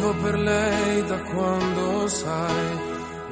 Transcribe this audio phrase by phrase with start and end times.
[0.00, 2.78] Vivo per lei da quando sai,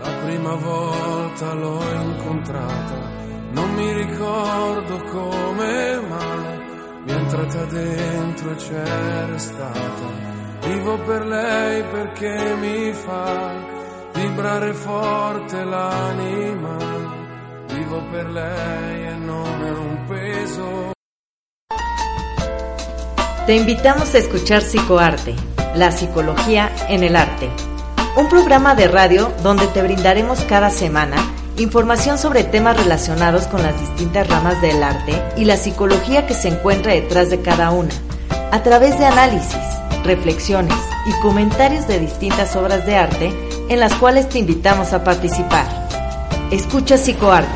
[0.02, 3.10] la prima volta l'ho incontrata,
[3.52, 6.58] non mi ricordo come mai,
[7.04, 10.06] mi è entrata dentro e c'era stata.
[10.66, 13.50] Vivo per lei perché mi fa
[14.12, 16.76] vibrare forte l'anima,
[17.68, 20.92] vivo per lei e non è un peso.
[23.46, 27.48] Te invitamos a escuchar Psicoarte, la psicología en el arte.
[28.16, 31.16] Un programa de radio donde te brindaremos cada semana
[31.62, 36.48] información sobre temas relacionados con las distintas ramas del arte y la psicología que se
[36.48, 37.92] encuentra detrás de cada una,
[38.52, 39.58] a través de análisis,
[40.04, 40.74] reflexiones
[41.06, 43.32] y comentarios de distintas obras de arte
[43.68, 45.66] en las cuales te invitamos a participar.
[46.50, 47.48] Escucha Psicoarte,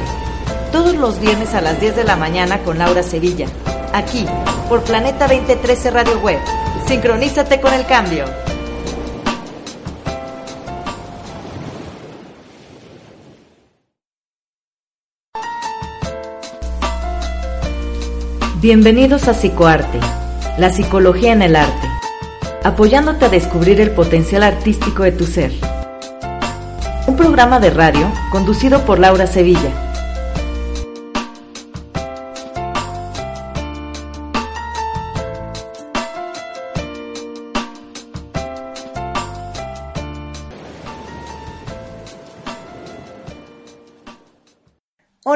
[0.70, 3.46] todos los viernes a las 10 de la mañana con Laura Sevilla
[3.92, 4.26] aquí,
[4.68, 6.61] por Planeta 2013 Radio Web.
[6.86, 8.24] Sincronízate con el cambio.
[18.60, 19.98] Bienvenidos a Psicoarte,
[20.58, 21.88] la psicología en el arte,
[22.62, 25.52] apoyándote a descubrir el potencial artístico de tu ser.
[27.06, 29.91] Un programa de radio conducido por Laura Sevilla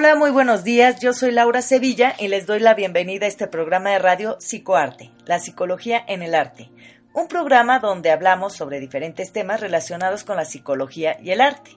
[0.06, 1.00] Hola, muy buenos días.
[1.00, 5.10] Yo soy Laura Sevilla y les doy la bienvenida a este programa de radio Psicoarte,
[5.24, 6.70] la psicología en el arte.
[7.12, 11.72] Un programa donde hablamos sobre diferentes temas relacionados con la psicología y el arte.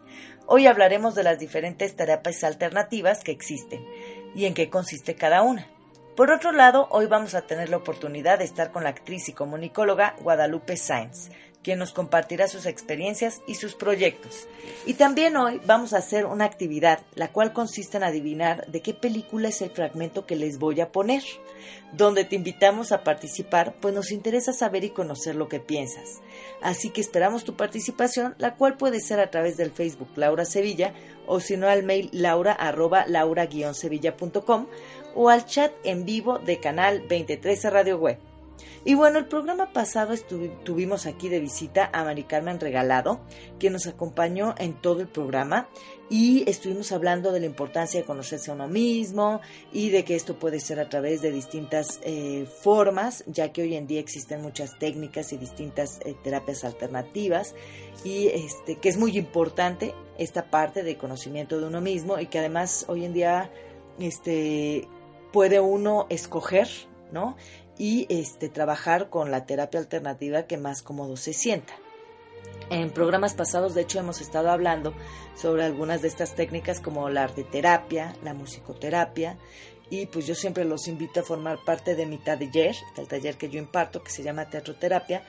[0.46, 3.84] Hoy hablaremos de las diferentes terapias alternativas que existen
[4.36, 5.66] y en qué consiste cada una.
[6.16, 9.34] Por otro lado, hoy vamos a tener la oportunidad de estar con la actriz y
[9.34, 11.32] comunicóloga Guadalupe Sainz,
[11.64, 14.48] quien nos compartirá sus experiencias y sus proyectos.
[14.86, 18.94] Y también hoy vamos a hacer una actividad, la cual consiste en adivinar de qué
[18.94, 21.24] película es el fragmento que les voy a poner,
[21.92, 26.22] donde te invitamos a participar, pues nos interesa saber y conocer lo que piensas.
[26.62, 30.94] Así que esperamos tu participación, la cual puede ser a través del Facebook Laura Sevilla
[31.28, 34.68] o si no al mail laura arroba laura-sevilla.com
[35.16, 38.29] o al chat en vivo de Canal 23 Radio Web.
[38.86, 40.14] Y bueno, el programa pasado
[40.64, 43.20] tuvimos aquí de visita a Mari Carmen Regalado,
[43.60, 45.68] que nos acompañó en todo el programa
[46.10, 50.40] y estuvimos hablando de la importancia de conocerse a uno mismo y de que esto
[50.40, 54.80] puede ser a través de distintas eh, formas, ya que hoy en día existen muchas
[54.80, 57.54] técnicas y distintas eh, terapias alternativas
[58.04, 62.40] y este, que es muy importante esta parte de conocimiento de uno mismo y que
[62.40, 63.52] además hoy en día
[64.00, 64.88] este,
[65.32, 66.68] puede uno escoger
[67.12, 67.36] ¿no?
[67.80, 71.74] Y este, trabajar con la terapia alternativa que más cómodo se sienta.
[72.70, 74.94] En programas pasados, de hecho, hemos estado hablando
[75.36, 79.40] sobre algunas de estas técnicas como la arteterapia, la musicoterapia,
[79.90, 83.50] y pues yo siempre los invito a formar parte de mi taller, del taller que
[83.50, 85.24] yo imparto, que se llama teatroterapia,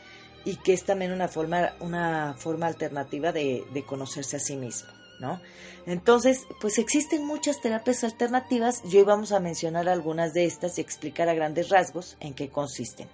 [0.44, 4.99] y que es también una forma, una forma alternativa de, de conocerse a sí mismo.
[5.20, 5.40] ¿No?
[5.86, 10.80] Entonces, pues existen muchas terapias alternativas y hoy vamos a mencionar algunas de estas y
[10.80, 13.08] explicar a grandes rasgos en qué consisten.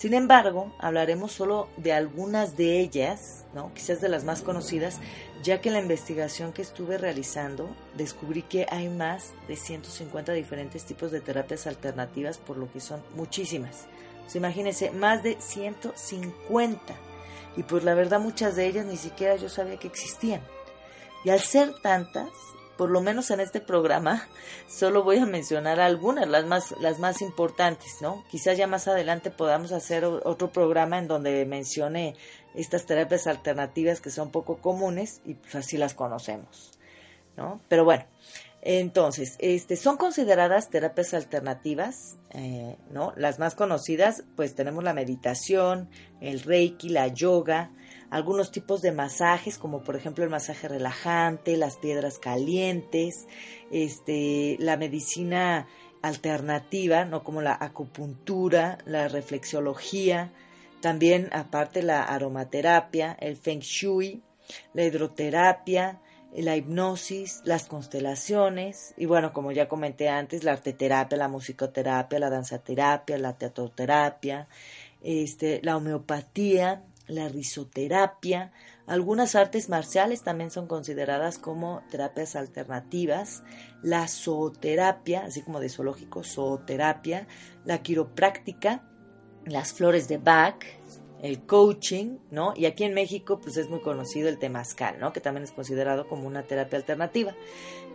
[0.00, 3.70] Sin embargo, hablaremos solo de algunas de ellas, ¿no?
[3.74, 4.98] quizás de las más conocidas,
[5.42, 7.68] ya que en la investigación que estuve realizando
[7.98, 13.02] descubrí que hay más de 150 diferentes tipos de terapias alternativas, por lo que son
[13.14, 13.88] muchísimas.
[14.22, 16.94] Pues imagínense, más de 150.
[17.58, 20.40] Y pues la verdad muchas de ellas ni siquiera yo sabía que existían.
[21.24, 22.30] Y al ser tantas,
[22.76, 24.26] por lo menos en este programa,
[24.68, 28.24] solo voy a mencionar algunas, las más, las más importantes, ¿no?
[28.30, 32.16] Quizás ya más adelante podamos hacer otro programa en donde mencione
[32.54, 36.72] estas terapias alternativas que son poco comunes y pues así las conocemos,
[37.36, 37.60] ¿no?
[37.68, 38.06] Pero bueno,
[38.62, 43.14] entonces, este, son consideradas terapias alternativas, eh, ¿no?
[43.16, 45.88] Las más conocidas, pues tenemos la meditación,
[46.20, 47.70] el reiki, la yoga,
[48.10, 53.26] algunos tipos de masajes, como por ejemplo el masaje relajante, las piedras calientes,
[53.70, 55.68] este, la medicina
[56.02, 60.32] alternativa, no como la acupuntura, la reflexología,
[60.80, 64.22] también aparte la aromaterapia, el feng shui,
[64.74, 66.00] la hidroterapia,
[66.32, 72.30] la hipnosis, las constelaciones y bueno, como ya comenté antes, la arteterapia, la musicoterapia, la
[72.30, 74.48] danzaterapia, la teatroterapia,
[75.02, 78.52] este, la homeopatía, la risoterapia,
[78.86, 83.42] algunas artes marciales también son consideradas como terapias alternativas,
[83.82, 87.28] la zooterapia, así como de zoológico, zooterapia,
[87.64, 88.82] la quiropráctica,
[89.46, 90.64] las flores de Bach,
[91.22, 92.54] el coaching, ¿no?
[92.56, 95.12] Y aquí en México pues es muy conocido el temazcal, ¿no?
[95.12, 97.34] Que también es considerado como una terapia alternativa.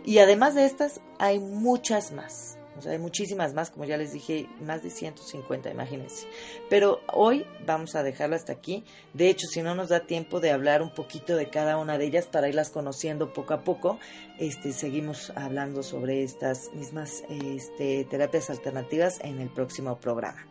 [0.04, 2.55] Y además de estas hay muchas más.
[2.78, 6.26] O sea, hay muchísimas más, como ya les dije, más de 150, imagínense.
[6.68, 8.84] Pero hoy vamos a dejarlo hasta aquí.
[9.14, 12.06] De hecho, si no nos da tiempo de hablar un poquito de cada una de
[12.06, 13.98] ellas para irlas conociendo poco a poco,
[14.38, 20.46] este, seguimos hablando sobre estas mismas este, terapias alternativas en el próximo programa.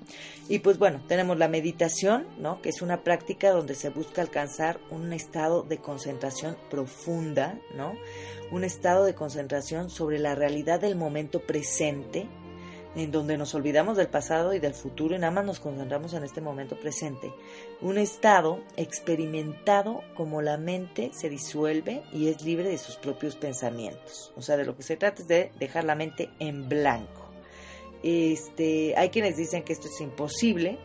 [0.47, 2.61] Y pues bueno, tenemos la meditación, ¿no?
[2.61, 7.93] Que es una práctica donde se busca alcanzar un estado de concentración profunda, ¿no?
[8.51, 12.27] Un estado de concentración sobre la realidad del momento presente,
[12.95, 16.23] en donde nos olvidamos del pasado y del futuro y nada más nos concentramos en
[16.23, 17.33] este momento presente.
[17.81, 24.31] Un estado experimentado como la mente se disuelve y es libre de sus propios pensamientos.
[24.37, 27.29] O sea, de lo que se trata es de dejar la mente en blanco.
[28.01, 30.77] Este, hay quienes dicen que esto es imposible,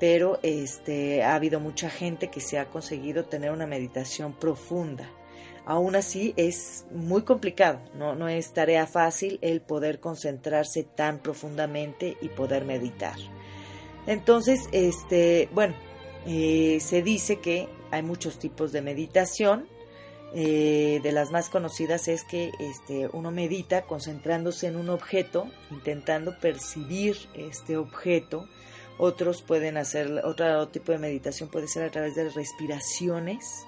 [0.00, 5.08] pero este, ha habido mucha gente que se ha conseguido tener una meditación profunda
[5.68, 12.16] aún así es muy complicado, no, no es tarea fácil el poder concentrarse tan profundamente
[12.22, 13.16] y poder meditar.
[14.06, 15.74] Entonces, este, bueno,
[16.26, 19.68] eh, se dice que hay muchos tipos de meditación.
[20.34, 26.38] Eh, de las más conocidas es que este, uno medita concentrándose en un objeto, intentando
[26.38, 28.48] percibir este objeto.
[28.96, 33.66] Otros pueden hacer, otro tipo de meditación puede ser a través de respiraciones,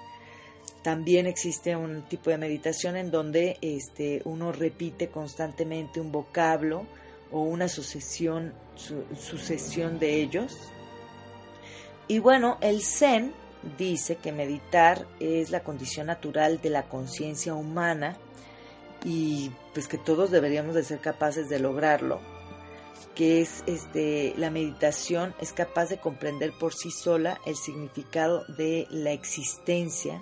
[0.83, 6.87] también existe un tipo de meditación en donde este, uno repite constantemente un vocablo
[7.31, 10.57] o una sucesión, sucesión de ellos.
[12.07, 13.31] Y bueno, el Zen
[13.77, 18.17] dice que meditar es la condición natural de la conciencia humana
[19.05, 22.19] y pues que todos deberíamos de ser capaces de lograrlo
[23.15, 28.87] que es este la meditación es capaz de comprender por sí sola el significado de
[28.89, 30.21] la existencia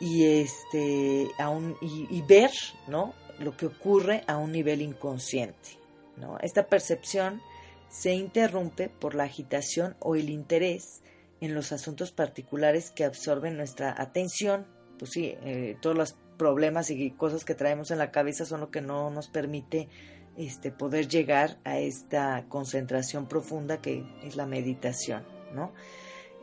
[0.00, 2.50] y este a un, y, ver
[2.88, 3.14] ¿no?
[3.38, 5.78] lo que ocurre a un nivel inconsciente.
[6.16, 6.38] ¿no?
[6.40, 7.40] Esta percepción
[7.88, 11.02] se interrumpe por la agitación o el interés
[11.40, 14.66] en los asuntos particulares que absorben nuestra atención.
[14.98, 18.70] Pues sí, eh, todos los problemas y cosas que traemos en la cabeza son lo
[18.70, 19.88] que no nos permite
[20.36, 25.72] este, poder llegar a esta concentración profunda que es la meditación, ¿no?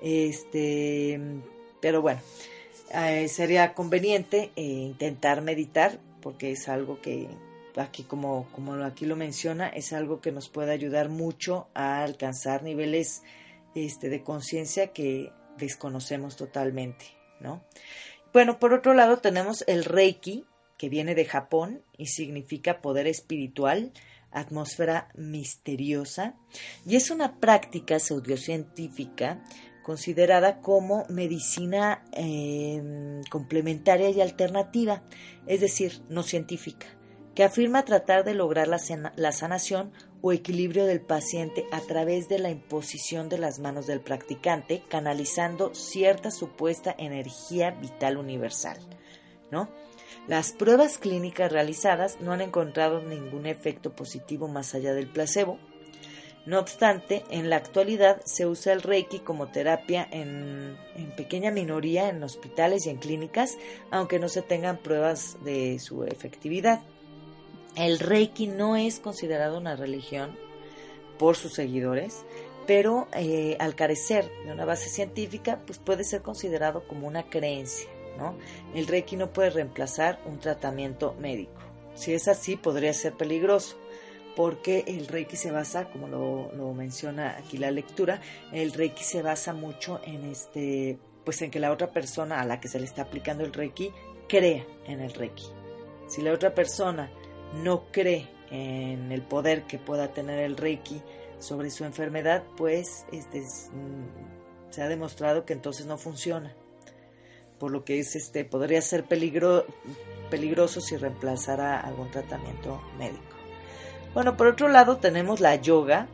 [0.01, 1.19] Este,
[1.79, 2.19] pero bueno,
[2.93, 7.27] eh, sería conveniente eh, intentar meditar porque es algo que
[7.75, 12.63] aquí como, como aquí lo menciona es algo que nos puede ayudar mucho a alcanzar
[12.63, 13.23] niveles
[13.75, 17.05] este, de conciencia que desconocemos totalmente,
[17.39, 17.63] ¿no?
[18.31, 20.45] Bueno, por otro lado tenemos el Reiki,
[20.77, 23.91] que viene de Japón y significa poder espiritual,
[24.31, 26.35] atmósfera misteriosa,
[26.85, 29.43] y es una práctica pseudocientífica
[29.83, 35.03] considerada como medicina em, complementaria y alternativa,
[35.45, 36.87] es decir, no científica,
[37.35, 38.79] que afirma tratar de lograr la,
[39.15, 39.91] la sanación
[40.21, 45.75] o equilibrio del paciente a través de la imposición de las manos del practicante, canalizando
[45.75, 48.77] cierta supuesta energía vital universal.
[49.51, 49.69] ¿no?
[50.27, 55.59] Las pruebas clínicas realizadas no han encontrado ningún efecto positivo más allá del placebo,
[56.45, 60.77] no obstante, en la actualidad se usa el Reiki como terapia en,
[61.15, 63.57] pequeña minoría en hospitales y en clínicas,
[63.91, 66.81] aunque no se tengan pruebas de su efectividad.
[67.77, 70.37] El Reiki no es considerado una religión
[71.17, 72.25] por sus seguidores,
[72.67, 77.87] pero eh, al carecer de una base científica, pues puede ser considerado como una creencia.
[78.17, 78.35] ¿no?
[78.75, 81.53] El Reiki no puede reemplazar un tratamiento médico.
[81.95, 83.77] Si es así, podría ser peligroso
[84.35, 88.21] porque el Reiki se basa, como lo, menciona aquí la lectura,
[88.51, 92.59] el Reiki se basa mucho en este, pues en que la otra persona a la
[92.59, 93.91] que se le está aplicando el Reiki
[94.27, 95.45] crea en el Reiki.
[96.07, 97.11] Si la otra persona
[97.63, 101.01] no cree en el poder que pueda tener el Reiki
[101.39, 106.55] sobre su enfermedad, pues este, mm, se ha demostrado que entonces no funciona.
[107.59, 109.65] Por lo que es este podría ser peligro,
[110.29, 113.42] peligroso si reemplazara algún tratamiento médico.
[114.13, 116.07] Bueno, por otro lado tenemos la yoga,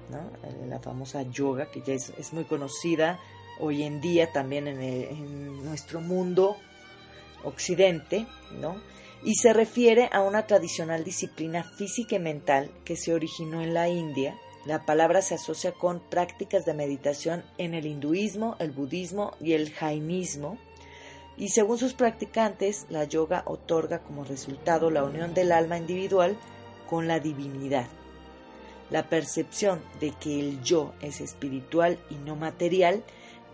[0.43, 3.19] eh, la famosa yoga, que ya es, muy conocida
[3.59, 6.55] hoy en día también en, nuestro mundo
[7.43, 8.25] occidente,
[8.61, 8.77] ¿no?
[9.21, 13.89] y se refiere a una tradicional disciplina física y mental que se originó en la
[13.89, 14.37] India.
[14.65, 19.71] La palabra se asocia con prácticas de meditación en el hinduismo, el budismo y el
[19.71, 20.57] jainismo.
[21.37, 26.37] Y según sus practicantes, la yoga otorga como resultado la unión del alma individual
[26.89, 27.87] con la divinidad.
[28.89, 33.03] La percepción de que el yo es espiritual y no material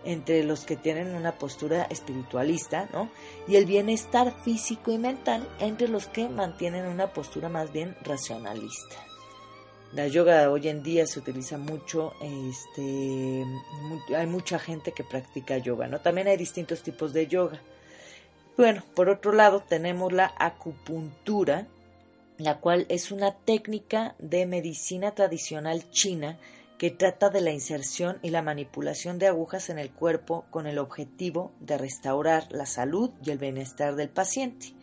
[0.04, 3.10] entre los que tienen una postura espiritualista, ¿no?
[3.46, 8.96] Y el bienestar físico y mental entre los que mantienen una postura más bien racionalista.
[9.92, 13.44] La yoga hoy en día se utiliza mucho, este,
[14.16, 16.00] hay mucha gente que practica yoga, ¿no?
[16.00, 17.60] También hay distintos tipos de yoga.
[18.56, 21.66] Bueno, por otro lado tenemos la acupuntura,
[22.38, 26.38] la cual es una técnica de medicina tradicional china
[26.78, 30.78] que trata de la inserción y la manipulación de agujas en el cuerpo con el
[30.78, 34.74] objetivo de restaurar la salud y el bienestar del paciente.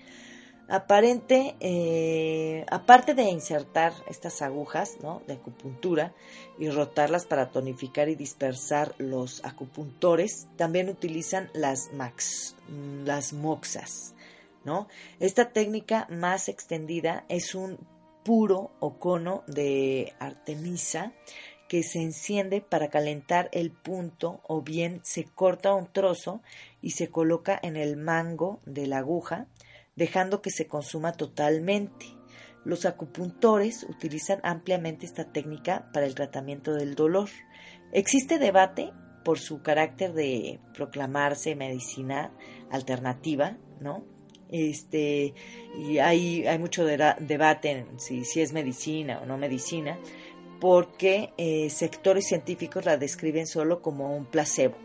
[0.70, 6.14] Aparente, eh, aparte de insertar estas agujas de acupuntura
[6.58, 12.56] y rotarlas para tonificar y dispersar los acupuntores, también utilizan las, max,
[13.04, 14.13] las moxas.
[14.66, 14.88] ¿No?
[15.20, 17.78] Esta técnica más extendida es un
[18.24, 21.14] puro o cono de artemisa
[21.68, 26.42] que se enciende para calentar el punto o bien se corta un trozo
[26.82, 29.48] y se coloca en el mango de la aguja,
[29.96, 32.06] dejando que se consuma totalmente.
[32.64, 37.30] Los acupuntores utilizan ampliamente esta técnica para el tratamiento del dolor.
[37.92, 38.94] Existe debate
[39.26, 42.32] por su carácter de proclamarse medicina
[42.70, 44.13] alternativa, ¿no?
[44.52, 45.34] Este,
[45.78, 49.98] y hay, hay mucho debate en si, si es medicina o no medicina,
[50.60, 54.76] porque eh, sectores científicos la describen solo como un placebo,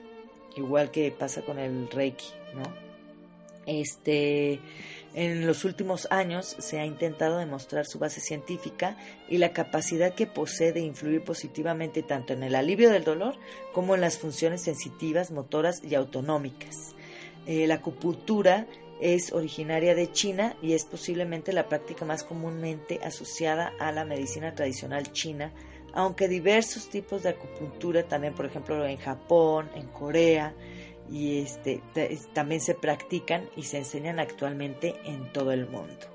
[0.57, 2.88] igual que pasa con el Reiki, ¿no?
[3.67, 4.61] Este,
[5.15, 8.97] en los últimos años se ha intentado demostrar su base científica
[9.29, 13.37] y la capacidad que posee de influir positivamente tanto en el alivio del dolor
[13.73, 16.95] como en las funciones sensitivas, motoras y autonómicas.
[17.47, 18.67] Eh, la acupuntura
[19.00, 24.55] es originaria de China y es posiblemente la práctica más comúnmente asociada a la medicina
[24.55, 25.52] tradicional china
[25.93, 30.55] aunque diversos tipos de acupuntura también, por ejemplo, en Japón, en Corea,
[31.11, 31.81] y este,
[32.35, 36.07] también se practican y se enseñan actualmente en todo el mundo.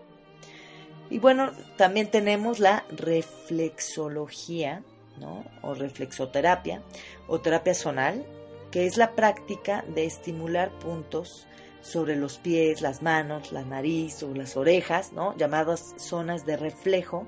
[1.10, 4.84] Y bueno, también tenemos la reflexología,
[5.20, 5.44] ¿no?
[5.62, 6.82] O reflexoterapia,
[7.28, 8.26] o terapia zonal,
[8.72, 11.48] que es la práctica de estimular puntos
[11.84, 15.36] sobre los pies, las manos, la nariz o las orejas, ¿no?
[15.38, 17.28] llamadas zonas de reflejo,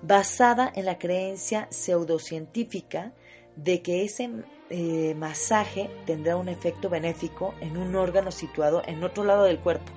[0.00, 3.12] basada en la creencia pseudocientífica
[3.56, 4.30] de que ese
[4.70, 9.92] eh, masaje tendrá un efecto benéfico en un órgano situado en otro lado del cuerpo,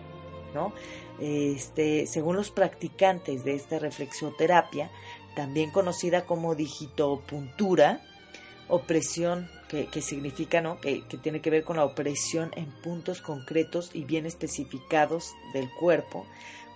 [0.54, 0.74] ¿no?
[1.20, 4.90] Este, según los practicantes de esta reflexoterapia,
[5.36, 8.02] también conocida como digitopuntura,
[8.68, 9.48] opresión
[9.92, 10.62] que, significa.
[10.82, 15.70] Que, que, tiene que ver con la opresión en puntos concretos y bien especificados del
[15.80, 16.26] cuerpo,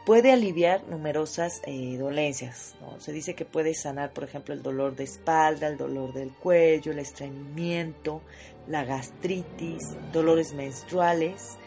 [0.06, 2.76] puede aliviar numerosas eh, dolencias.
[3.00, 6.92] Se dice que puede sanar, por ejemplo, el dolor de espalda, el dolor del cuello,
[6.92, 8.22] el estreñimiento,
[8.68, 11.58] la gastritis, dolores menstruales,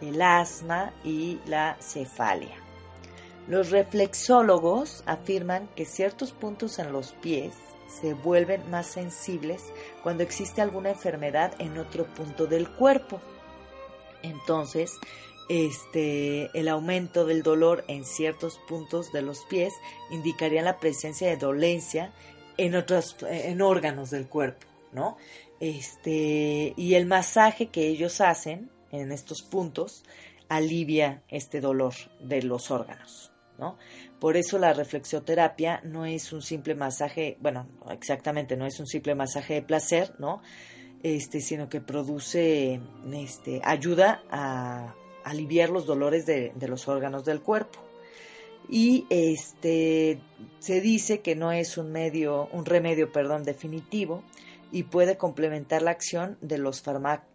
[0.00, 2.56] el asma y la cefalia.
[3.46, 7.54] Los reflexólogos afirman que ciertos puntos en los pies
[8.00, 13.20] se vuelven más sensibles cuando existe alguna enfermedad en otro punto del cuerpo.
[14.22, 14.92] Entonces,
[15.48, 19.74] este, el aumento del dolor en ciertos puntos de los pies
[20.10, 22.12] indicaría la presencia de dolencia
[22.56, 25.16] en otros en órganos del cuerpo, ¿no?
[25.58, 30.04] Este, y el masaje que ellos hacen en estos puntos
[30.48, 33.29] alivia este dolor de los órganos,
[34.18, 39.14] Por eso la reflexioterapia no es un simple masaje, bueno, exactamente, no es un simple
[39.14, 40.42] masaje de placer, ¿no?
[41.02, 42.80] Este, sino que produce,
[43.12, 47.80] este, ayuda a aliviar los dolores de, los órganos del cuerpo.
[48.68, 50.20] Y este
[50.60, 54.22] se dice que no es un medio, un remedio, perdón, definitivo
[54.72, 56.82] y puede complementar la acción de los,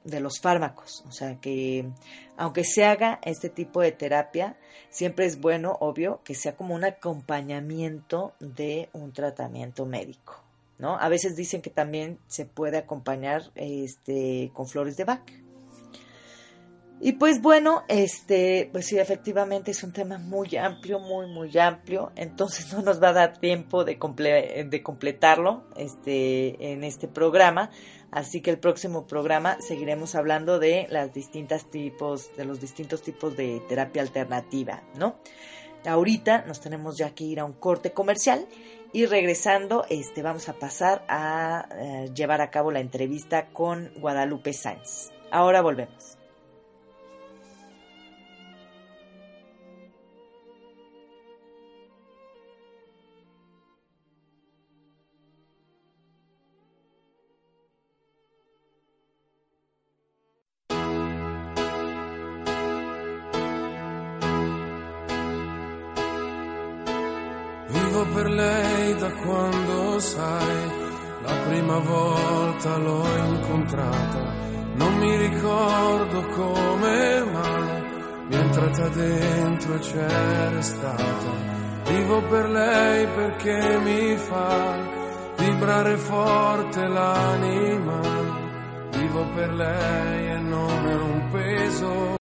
[0.04, 1.04] de los fármacos.
[1.08, 1.90] O sea que
[2.38, 4.58] aunque se haga este tipo de terapia,
[4.90, 10.42] siempre es bueno, obvio, que sea como un acompañamiento de un tratamiento médico.
[10.78, 10.98] ¿no?
[10.98, 15.45] A veces dicen que también se puede acompañar este, con flores de Bach.
[17.02, 22.12] Y pues bueno, este, pues sí, efectivamente es un tema muy amplio, muy, muy amplio,
[22.16, 23.98] entonces no nos va a dar tiempo de,
[24.70, 27.70] de completarlo este, en este programa,
[28.12, 33.36] así que el próximo programa seguiremos hablando de las distintas tipos, de los distintos tipos
[33.36, 35.20] de terapia alternativa, ¿no?
[35.86, 38.48] Ahorita nos tenemos ya que ir a un corte comercial
[38.94, 44.54] y regresando, este, vamos a pasar a eh, llevar a cabo la entrevista con Guadalupe
[44.54, 45.12] Sáenz.
[45.30, 46.18] Ahora volvemos.
[68.14, 70.70] Per lei da quando sai,
[71.24, 74.34] la prima volta l'ho incontrata,
[74.76, 77.84] non mi ricordo come mai,
[78.28, 81.54] mi è entrata dentro e c'era stata.
[81.88, 84.78] Vivo per lei perché mi fa
[85.38, 88.02] vibrare forte l'anima,
[88.92, 92.16] vivo per lei e non è un peso.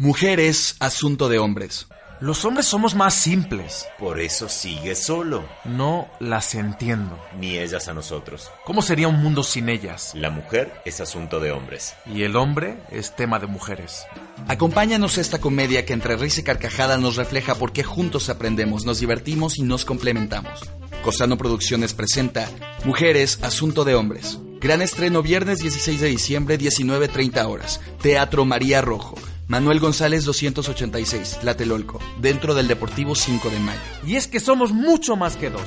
[0.00, 1.86] Mujeres, asunto de hombres.
[2.20, 3.86] Los hombres somos más simples.
[3.96, 5.44] Por eso sigue solo.
[5.64, 7.16] No las entiendo.
[7.38, 8.50] Ni ellas a nosotros.
[8.64, 10.12] ¿Cómo sería un mundo sin ellas?
[10.14, 11.94] La mujer es asunto de hombres.
[12.06, 14.04] Y el hombre es tema de mujeres.
[14.48, 18.84] Acompáñanos a esta comedia que entre risa y carcajada nos refleja por qué juntos aprendemos,
[18.84, 20.60] nos divertimos y nos complementamos.
[21.04, 22.48] Cosano Producciones presenta
[22.84, 24.40] Mujeres, Asunto de Hombres.
[24.60, 27.80] Gran estreno viernes 16 de diciembre, 19.30 horas.
[28.02, 29.14] Teatro María Rojo.
[29.48, 33.80] Manuel González 286, Tlatelolco, dentro del Deportivo 5 de Mayo.
[34.06, 35.62] Y es que somos mucho más que dos.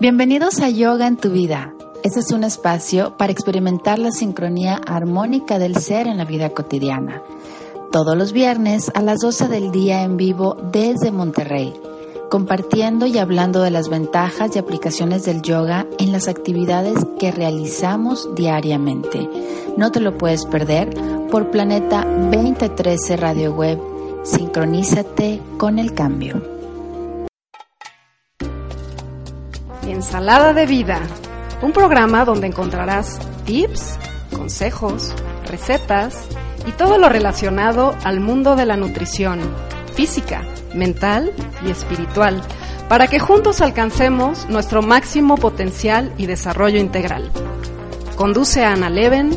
[0.00, 1.72] Bienvenidos a Yoga en tu vida.
[2.02, 7.22] Este es un espacio para experimentar la sincronía armónica del ser en la vida cotidiana.
[7.92, 11.72] Todos los viernes a las 12 del día en vivo desde Monterrey,
[12.28, 18.34] compartiendo y hablando de las ventajas y aplicaciones del yoga en las actividades que realizamos
[18.34, 19.30] diariamente.
[19.76, 20.90] No te lo puedes perder
[21.34, 23.80] por Planeta 2013 Radio Web.
[24.22, 26.40] Sincronízate con el cambio.
[29.82, 31.00] Ensalada de Vida,
[31.60, 33.98] un programa donde encontrarás tips,
[34.32, 35.12] consejos,
[35.44, 36.24] recetas
[36.68, 39.40] y todo lo relacionado al mundo de la nutrición,
[39.92, 41.32] física, mental
[41.66, 42.42] y espiritual,
[42.88, 47.32] para que juntos alcancemos nuestro máximo potencial y desarrollo integral.
[48.14, 49.36] Conduce a Ana Leven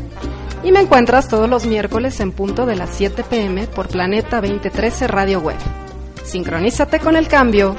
[0.67, 5.07] y me encuentras todos los miércoles en punto de las 7 pm por Planeta 2013
[5.07, 5.55] Radio Web.
[6.25, 7.73] Sincronízate con el cambio.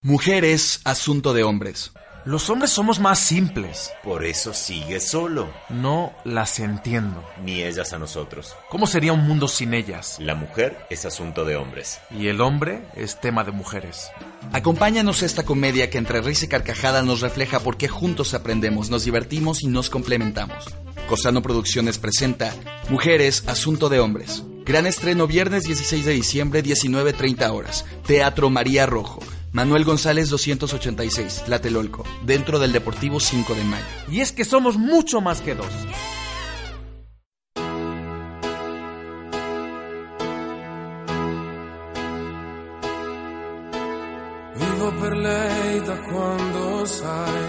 [0.00, 1.92] Mujeres, asunto de hombres.
[2.26, 3.92] Los hombres somos más simples.
[4.02, 5.52] Por eso sigue solo.
[5.68, 7.22] No las entiendo.
[7.44, 8.56] Ni ellas a nosotros.
[8.70, 10.16] ¿Cómo sería un mundo sin ellas?
[10.20, 12.00] La mujer es asunto de hombres.
[12.10, 14.10] Y el hombre es tema de mujeres.
[14.54, 18.88] Acompáñanos a esta comedia que entre risa y carcajada nos refleja por qué juntos aprendemos,
[18.88, 20.64] nos divertimos y nos complementamos.
[21.06, 22.54] Cosano Producciones presenta
[22.88, 24.44] Mujeres, Asunto de Hombres.
[24.64, 27.84] Gran estreno viernes 16 de diciembre, 19.30 horas.
[28.06, 29.20] Teatro María Rojo.
[29.54, 33.84] Manuel González 286, Tlatelolco, dentro del Deportivo 5 de Mayo.
[34.10, 35.68] Y es que somos mucho más que dos.
[44.56, 47.44] Vivo per lei da quando sai,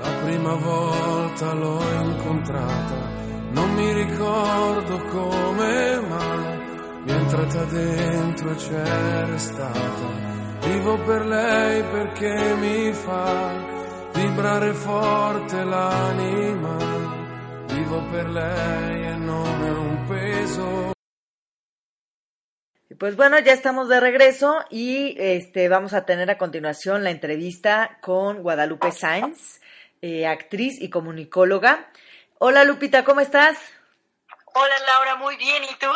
[0.00, 3.10] la prima volta l'ho incontrata,
[3.52, 6.58] non mi ricordo come mai,
[7.04, 10.33] mi è entrata dentro e c'era stata.
[10.60, 13.52] Vivo per lei perché mi fa
[14.14, 16.76] vibrare forte l'anima,
[17.66, 20.92] vivo per lei e non è un peso.
[22.88, 27.10] Y Pues bueno, ya estamos de regreso y este vamos a tener a continuación la
[27.10, 29.60] entrevista con Guadalupe Sainz,
[30.00, 31.90] eh, actriz y comunicóloga.
[32.38, 33.56] Hola Lupita, ¿cómo estás?
[34.54, 35.90] Hola Laura, muy bien, ¿y tú?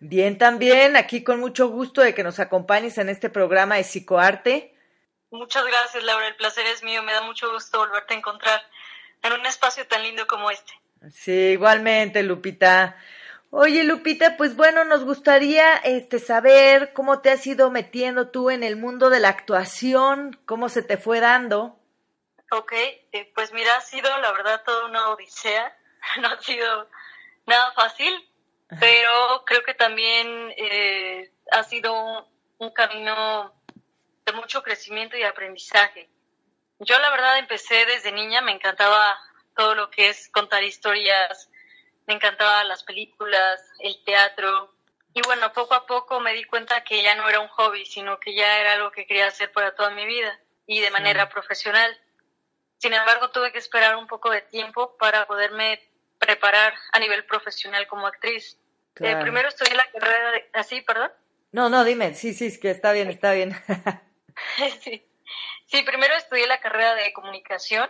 [0.00, 4.74] Bien también, aquí con mucho gusto de que nos acompañes en este programa de psicoarte.
[5.30, 8.62] Muchas gracias Laura, el placer es mío, me da mucho gusto volverte a encontrar
[9.22, 10.72] en un espacio tan lindo como este.
[11.12, 12.96] Sí, igualmente Lupita.
[13.50, 18.62] Oye Lupita, pues bueno, nos gustaría este saber cómo te has ido metiendo tú en
[18.62, 21.78] el mundo de la actuación, cómo se te fue dando.
[22.52, 25.76] Ok, eh, pues mira, ha sido la verdad toda una odisea,
[26.22, 26.88] no ha sido
[27.46, 28.29] nada fácil,
[28.78, 32.24] pero creo que también eh, ha sido un,
[32.58, 33.52] un camino
[34.24, 36.08] de mucho crecimiento y aprendizaje.
[36.78, 39.18] Yo la verdad empecé desde niña, me encantaba
[39.56, 41.50] todo lo que es contar historias,
[42.06, 44.74] me encantaban las películas, el teatro.
[45.12, 48.18] Y bueno, poco a poco me di cuenta que ya no era un hobby, sino
[48.18, 51.98] que ya era algo que quería hacer para toda mi vida y de manera profesional.
[52.78, 55.89] Sin embargo, tuve que esperar un poco de tiempo para poderme
[56.20, 58.56] preparar a nivel profesional como actriz.
[59.00, 60.50] Eh, primero estudié la carrera de...
[60.52, 61.10] ¿Así, perdón?
[61.52, 63.56] No, no, dime, sí, sí, es que está bien, está bien.
[64.80, 65.04] sí.
[65.66, 67.88] Sí, primero estudié la carrera de comunicación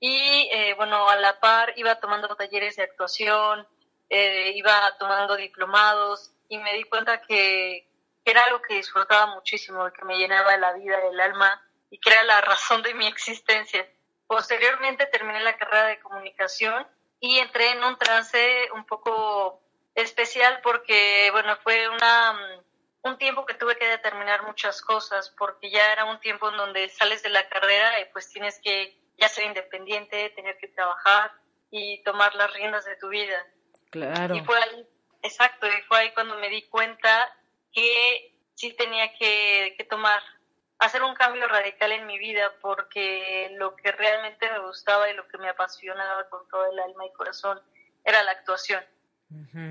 [0.00, 3.66] y, eh, bueno, a la par iba tomando talleres de actuación,
[4.08, 7.88] eh, iba tomando diplomados y me di cuenta que
[8.24, 12.24] era algo que disfrutaba muchísimo, que me llenaba la vida, el alma y que era
[12.24, 13.88] la razón de mi existencia.
[14.26, 16.86] Posteriormente terminé la carrera de comunicación
[17.20, 19.62] y entré en un trance un poco
[19.94, 22.38] especial porque, bueno, fue una,
[23.02, 26.88] un tiempo que tuve que determinar muchas cosas porque ya era un tiempo en donde
[26.88, 31.32] sales de la carrera y pues tienes que ya ser independiente, tener que trabajar
[31.70, 33.46] y tomar las riendas de tu vida.
[33.90, 34.34] Claro.
[34.34, 34.86] Y fue ahí,
[35.22, 37.34] exacto, y fue ahí cuando me di cuenta
[37.72, 40.22] que sí tenía que, que tomar,
[40.78, 45.26] hacer un cambio radical en mi vida porque lo que realmente me gustaba y lo
[45.28, 47.60] que me apasionaba con todo el alma y corazón
[48.04, 48.84] era la actuación.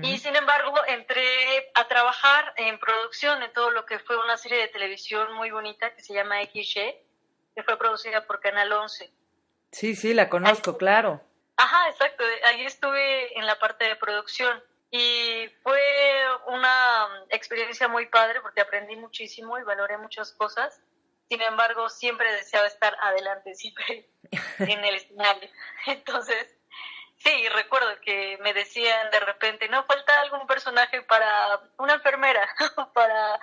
[0.02, 4.58] Y sin embargo, entré a trabajar en producción en todo lo que fue una serie
[4.58, 6.94] de televisión muy bonita que se llama XY,
[7.54, 9.10] que fue producida por Canal 11.
[9.72, 11.22] Sí, sí, la conozco, claro.
[11.56, 12.22] Ajá, exacto.
[12.44, 15.80] Ahí estuve en la parte de producción y fue
[16.48, 20.82] una experiencia muy padre porque aprendí muchísimo y valoré muchas cosas.
[21.28, 24.08] Sin embargo, siempre deseaba estar adelante, siempre
[24.58, 25.48] en el escenario.
[25.86, 26.56] Entonces,
[27.16, 32.48] sí, recuerdo que me decían de repente, no falta algún personaje para una enfermera,
[32.94, 33.40] para,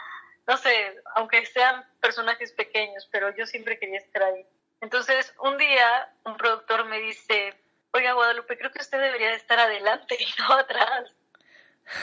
[0.47, 4.45] no sé, aunque sean personajes pequeños, pero yo siempre quería estar ahí.
[4.81, 7.53] Entonces, un día un productor me dice,
[7.91, 11.13] oiga Guadalupe, creo que usted debería de estar adelante y no atrás.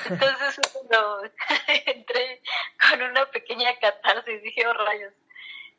[0.07, 1.23] Entonces, cuando
[1.67, 2.43] entré
[2.81, 5.13] con una pequeña catarsis, dije, oh rayos.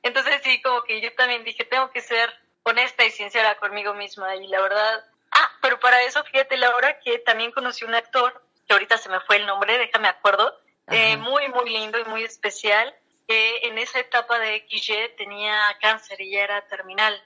[0.04, 2.32] Entonces, sí, como que yo también dije, tengo que ser
[2.64, 4.36] honesta y sincera conmigo misma.
[4.36, 8.74] Y la verdad, ah, pero para eso, fíjate, Laura, que también conocí un actor, que
[8.74, 12.94] ahorita se me fue el nombre, déjame acuerdo, eh, muy, muy lindo y muy especial
[13.34, 17.22] en esa etapa de XY tenía cáncer y ya era terminal.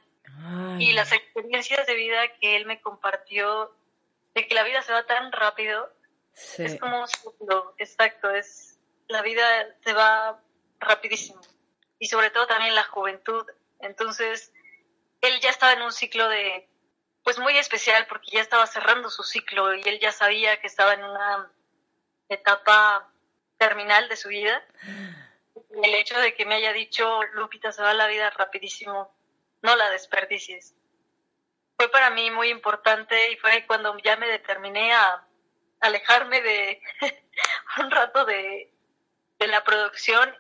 [0.78, 3.74] Y las experiencias de vida que él me compartió,
[4.34, 5.90] de que la vida se va tan rápido,
[6.58, 9.44] es como un ciclo, exacto, es la vida
[9.84, 10.40] se va
[10.80, 11.42] rapidísimo.
[12.00, 13.46] Y sobre todo también la juventud.
[13.80, 14.52] Entonces,
[15.22, 16.68] él ya estaba en un ciclo de,
[17.24, 20.94] pues muy especial porque ya estaba cerrando su ciclo y él ya sabía que estaba
[20.94, 21.52] en una
[22.30, 23.12] etapa
[23.58, 24.64] terminal de su vida
[25.84, 29.14] el hecho de que me haya dicho, Lupita, se va la vida rapidísimo,
[29.62, 30.76] no la desperdicies.
[31.78, 35.26] Fue para mí muy importante y fue cuando ya me determiné a
[35.82, 36.82] alejarme de
[37.80, 38.74] un rato de,
[39.40, 40.34] de la producción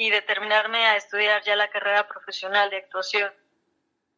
[0.00, 3.30] y determinarme a estudiar ya la carrera profesional de actuación.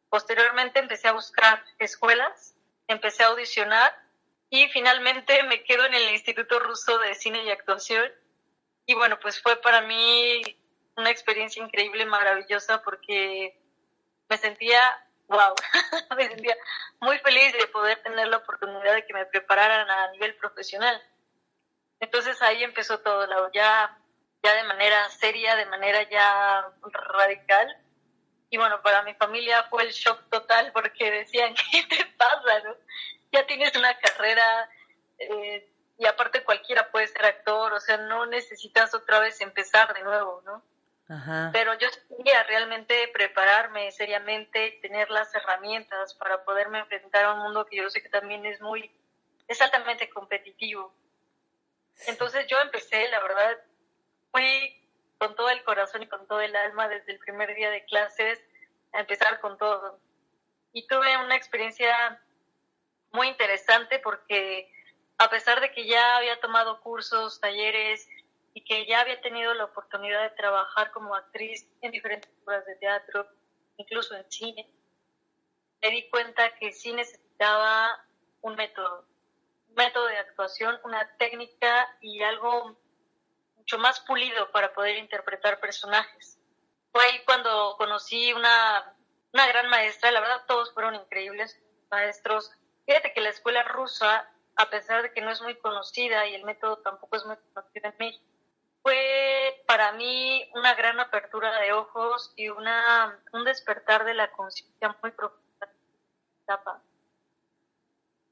[0.09, 2.55] Posteriormente empecé a buscar escuelas,
[2.87, 3.93] empecé a audicionar
[4.49, 8.09] y finalmente me quedo en el Instituto Ruso de Cine y Actuación.
[8.87, 10.41] Y bueno, pues fue para mí
[10.97, 13.61] una experiencia increíble, maravillosa, porque
[14.29, 14.81] me sentía,
[15.27, 15.53] wow,
[16.17, 16.57] me sentía
[17.01, 21.03] muy feliz de poder tener la oportunidad de que me prepararan a nivel profesional.
[21.99, 23.99] Entonces ahí empezó todo, ya,
[24.43, 27.77] ya de manera seria, de manera ya radical.
[28.51, 32.61] Y bueno, para mi familia fue el shock total porque decían, ¿qué te pasa?
[32.65, 32.77] No?
[33.31, 34.69] Ya tienes una carrera
[35.19, 40.03] eh, y aparte cualquiera puede ser actor, o sea, no necesitas otra vez empezar de
[40.03, 40.63] nuevo, ¿no?
[41.53, 47.67] Pero yo quería realmente prepararme seriamente, tener las herramientas para poderme enfrentar a un mundo
[47.67, 48.91] que yo sé que también es muy,
[49.47, 50.95] es altamente competitivo.
[52.07, 53.59] Entonces yo empecé, la verdad,
[54.33, 54.79] fui
[55.19, 58.43] con todo el corazón y con todo el alma desde el primer día de clases
[58.93, 60.01] a empezar con todo.
[60.73, 62.21] Y tuve una experiencia
[63.13, 64.73] muy interesante porque
[65.19, 68.09] a pesar de que ya había tomado cursos, talleres,
[68.55, 72.77] y que ya había tenido la oportunidad de trabajar como actriz en diferentes obras de
[72.77, 73.27] teatro,
[73.77, 74.71] incluso en cine,
[75.81, 78.05] me di cuenta que sí necesitaba
[78.43, 79.07] un método,
[79.69, 82.77] un método de actuación, una técnica y algo
[83.73, 86.39] mucho más pulido para poder interpretar personajes.
[86.93, 88.95] Fue ahí cuando conocí una,
[89.33, 91.59] una gran maestra, la verdad todos fueron increíbles
[91.91, 92.51] maestros.
[92.85, 96.45] Fíjate que la escuela rusa, a pesar de que no es muy conocida y el
[96.45, 98.25] método tampoco es muy conocido en México,
[98.83, 104.95] fue para mí una gran apertura de ojos y una, un despertar de la conciencia
[105.03, 105.73] muy profunda
[106.43, 106.83] etapa.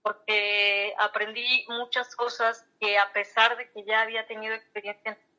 [0.02, 4.54] Porque aprendí muchas cosas que a pesar de que ya había tenido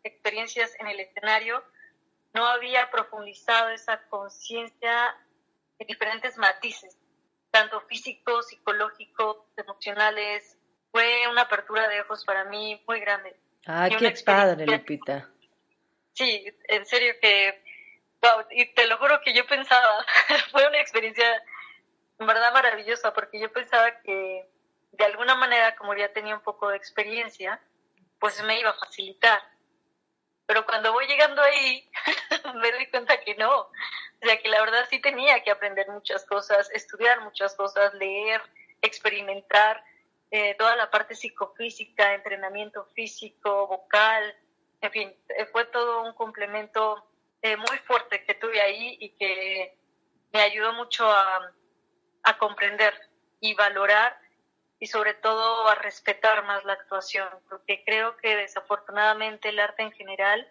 [0.04, 1.64] experiencias en el escenario,
[2.34, 5.16] no había profundizado esa conciencia
[5.80, 6.98] en diferentes matices,
[7.52, 10.58] tanto físico, psicológico, emocionales.
[10.92, 13.36] Fue una apertura de ojos para mí muy grande.
[13.66, 15.30] Ah, qué padre, Lupita.
[16.14, 17.64] Sí, en serio que,
[18.22, 20.06] wow, y te lo juro que yo pensaba,
[20.52, 21.42] fue una experiencia
[22.20, 24.48] en verdad maravillosa, porque yo pensaba que
[24.92, 27.60] de alguna manera, como ya tenía un poco de experiencia,
[28.20, 29.42] pues me iba a facilitar.
[30.52, 31.90] Pero cuando voy llegando ahí,
[32.56, 33.72] me doy cuenta que no, O
[34.22, 38.42] sea que la verdad sí tenía que aprender muchas cosas, estudiar muchas cosas, leer,
[38.82, 39.82] experimentar,
[40.30, 44.36] eh, toda la parte psicofísica, entrenamiento físico, vocal,
[44.82, 47.02] en fin, eh, fue todo un complemento
[47.42, 49.78] eh, muy fuerte que tuve ahí y que
[50.34, 51.50] me ayudó mucho a,
[52.24, 52.94] a comprender
[53.40, 54.20] y valorar
[54.82, 59.92] y sobre todo a respetar más la actuación, porque creo que desafortunadamente el arte en
[59.92, 60.50] general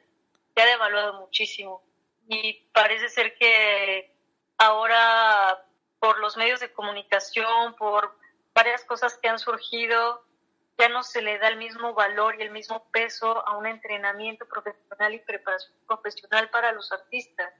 [0.54, 1.82] se ha devaluado muchísimo
[2.28, 4.14] y parece ser que
[4.56, 5.66] ahora
[5.98, 8.16] por los medios de comunicación, por
[8.54, 10.24] varias cosas que han surgido,
[10.78, 14.46] ya no se le da el mismo valor y el mismo peso a un entrenamiento
[14.46, 17.52] profesional y preparación profesional para los artistas,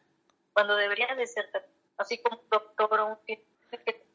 [0.52, 1.50] cuando deberían de ser
[1.96, 3.18] así como un doctor o un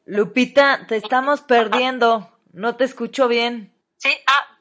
[0.06, 2.32] Lupita, te estamos perdiendo.
[2.56, 3.70] No te escucho bien.
[3.98, 4.58] Sí, ah,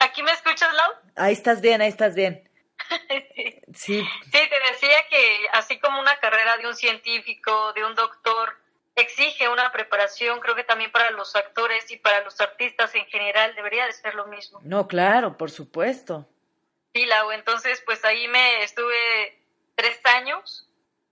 [0.00, 0.92] ¿aquí me escuchas, Lau?
[1.14, 2.50] Ahí estás bien, ahí estás bien.
[2.88, 3.62] sí.
[3.74, 4.04] sí.
[4.24, 8.58] Sí, te decía que así como una carrera de un científico, de un doctor,
[8.96, 13.54] exige una preparación, creo que también para los actores y para los artistas en general
[13.54, 14.58] debería de ser lo mismo.
[14.64, 16.28] No, claro, por supuesto.
[16.92, 19.40] Sí, Lau, entonces pues ahí me estuve
[19.76, 20.68] tres años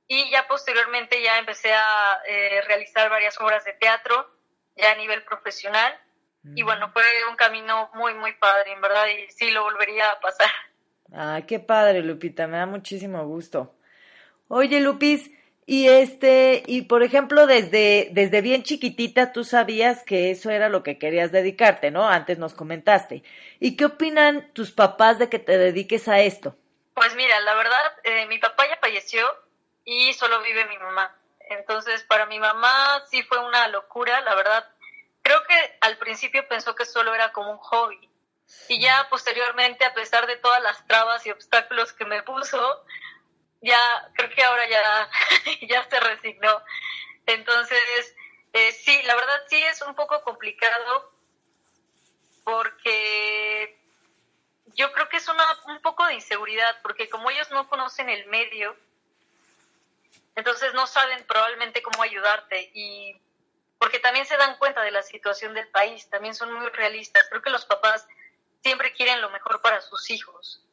[0.08, 4.28] y ya posteriormente ya empecé a eh, realizar varias obras de teatro
[4.74, 5.96] ya a nivel profesional
[6.54, 6.66] y mm.
[6.66, 10.50] bueno, fue un camino muy, muy padre, en verdad, y sí lo volvería a pasar.
[11.12, 13.74] Ah, qué padre, Lupita, me da muchísimo gusto.
[14.48, 15.30] Oye, Lupis,
[15.68, 20.84] y este, y por ejemplo, desde, desde bien chiquitita tú sabías que eso era lo
[20.84, 22.08] que querías dedicarte, ¿no?
[22.08, 23.24] Antes nos comentaste.
[23.58, 26.56] ¿Y qué opinan tus papás de que te dediques a esto?
[26.94, 29.26] Pues mira, la verdad, eh, mi papá ya falleció
[29.84, 31.16] y solo vive mi mamá.
[31.50, 34.68] Entonces, para mi mamá sí fue una locura, la verdad.
[35.26, 38.08] Creo que al principio pensó que solo era como un hobby.
[38.68, 42.84] Y ya posteriormente, a pesar de todas las trabas y obstáculos que me puso,
[43.60, 45.10] ya creo que ahora ya,
[45.66, 46.62] ya se resignó.
[47.26, 48.14] Entonces,
[48.52, 51.12] eh, sí, la verdad sí es un poco complicado
[52.44, 53.76] porque
[54.76, 58.26] yo creo que es una, un poco de inseguridad, porque como ellos no conocen el
[58.26, 58.76] medio,
[60.36, 63.20] entonces no saben probablemente cómo ayudarte y
[63.78, 67.26] porque también se dan cuenta de la situación del país, también son muy realistas.
[67.28, 68.06] Creo que los papás
[68.62, 70.64] siempre quieren lo mejor para sus hijos.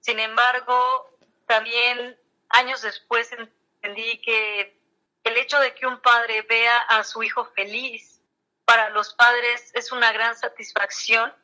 [0.00, 1.10] Sin embargo,
[1.46, 2.18] también
[2.50, 4.78] años después entendí que
[5.24, 8.20] el hecho de que un padre vea a su hijo feliz
[8.64, 11.34] para los padres es una gran satisfacción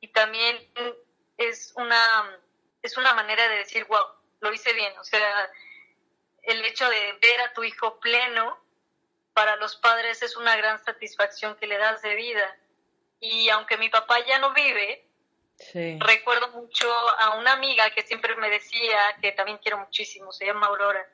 [0.00, 0.56] y también
[1.36, 2.38] es una
[2.82, 4.04] es una manera de decir wow
[4.40, 5.50] lo hice bien o sea
[6.42, 8.58] el hecho de ver a tu hijo pleno
[9.36, 12.56] para los padres es una gran satisfacción que le das de vida
[13.20, 15.06] y aunque mi papá ya no vive
[16.00, 16.86] Recuerdo mucho
[17.18, 21.06] a una amiga que siempre me decía, que también quiero muchísimo, se llama Aurora,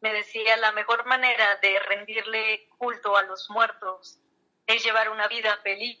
[0.00, 4.18] me decía, la mejor manera de rendirle culto a los muertos
[4.66, 5.98] es llevar una vida feliz.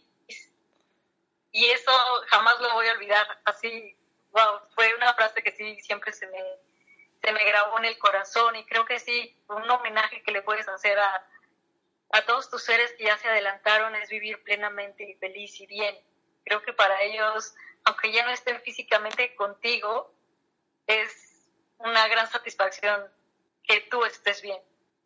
[1.52, 1.90] Y eso
[2.28, 3.26] jamás lo voy a olvidar.
[3.44, 3.96] Así,
[4.30, 6.40] wow, fue una frase que sí siempre se me,
[7.22, 10.68] se me grabó en el corazón y creo que sí, un homenaje que le puedes
[10.68, 11.26] hacer a,
[12.12, 15.96] a todos tus seres que ya se adelantaron es vivir plenamente y feliz y bien.
[16.44, 20.12] Creo que para ellos aunque ya no estén físicamente contigo,
[20.86, 23.02] es una gran satisfacción
[23.62, 24.58] que tú estés bien.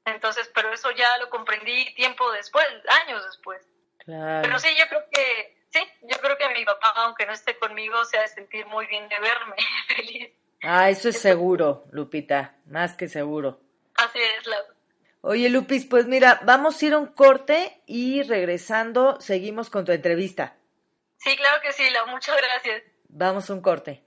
[0.05, 2.67] Entonces, pero eso ya lo comprendí tiempo después,
[3.05, 3.67] años después.
[4.07, 8.05] Pero sí, yo creo que, sí, yo creo que mi papá, aunque no esté conmigo,
[8.05, 9.57] se ha de sentir muy bien de verme
[9.97, 10.33] feliz.
[10.63, 13.61] Ah, eso es seguro, Lupita, más que seguro.
[13.97, 14.57] Así es, la...
[15.27, 19.93] Oye, Lupis, pues mira, vamos a ir a un corte y regresando seguimos con tu
[19.93, 20.59] entrevista.
[21.17, 22.83] Sí, claro que sí, Lau, muchas gracias.
[23.09, 24.05] Vamos a un corte.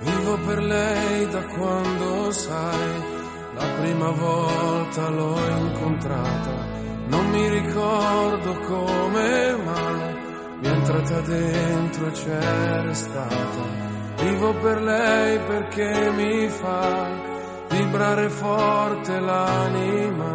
[0.00, 3.02] Vivo per lei da quando sai,
[3.56, 6.54] la prima volta l'ho incontrata,
[7.08, 10.09] non mi ricordo come mai,
[10.60, 13.88] mentre te dentro c'era stata.
[14.22, 17.28] Vivo per lei perché mi fa
[17.70, 20.32] vibrare forte l'anima,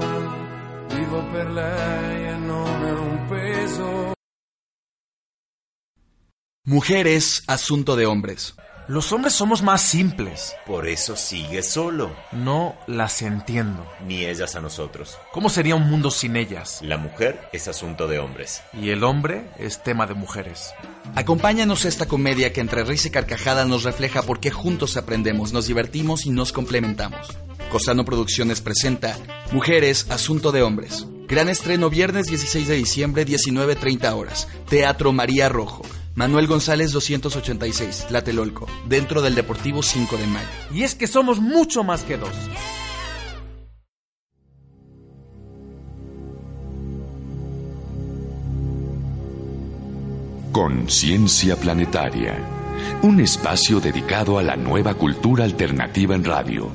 [0.88, 4.14] vivo per lei e non è un peso.
[6.68, 8.56] Mujeres, asunto de hombres.
[8.88, 10.56] Los hombres somos más simples.
[10.68, 12.16] Por eso sigue solo.
[12.32, 13.84] No las entiendo.
[14.06, 15.18] Ni ellas a nosotros.
[15.32, 16.80] ¿Cómo sería un mundo sin ellas?
[16.84, 18.62] La mujer es asunto de hombres.
[18.74, 20.74] Y el hombre es tema de mujeres.
[21.16, 25.52] Acompáñanos a esta comedia que entre risa y carcajada nos refleja por qué juntos aprendemos,
[25.52, 27.28] nos divertimos y nos complementamos.
[27.72, 29.18] Cosano Producciones presenta
[29.52, 31.08] Mujeres, Asunto de Hombres.
[31.28, 34.48] Gran estreno viernes 16 de diciembre, 19.30 horas.
[34.70, 35.82] Teatro María Rojo.
[36.16, 40.48] Manuel González 286, Tlatelolco, dentro del Deportivo 5 de Mayo.
[40.74, 42.32] Y es que somos mucho más que dos.
[50.54, 52.38] Conciencia Planetaria,
[53.02, 56.72] un espacio dedicado a la nueva cultura alternativa en radio,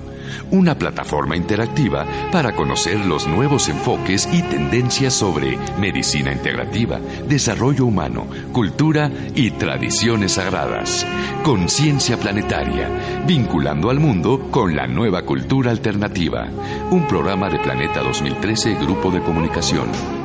[0.51, 8.27] una plataforma interactiva para conocer los nuevos enfoques y tendencias sobre medicina integrativa, desarrollo humano,
[8.53, 11.07] cultura y tradiciones sagradas.
[11.45, 12.88] Conciencia Planetaria,
[13.27, 16.49] vinculando al mundo con la nueva cultura alternativa,
[16.90, 20.20] un programa de Planeta 2013 Grupo de Comunicación.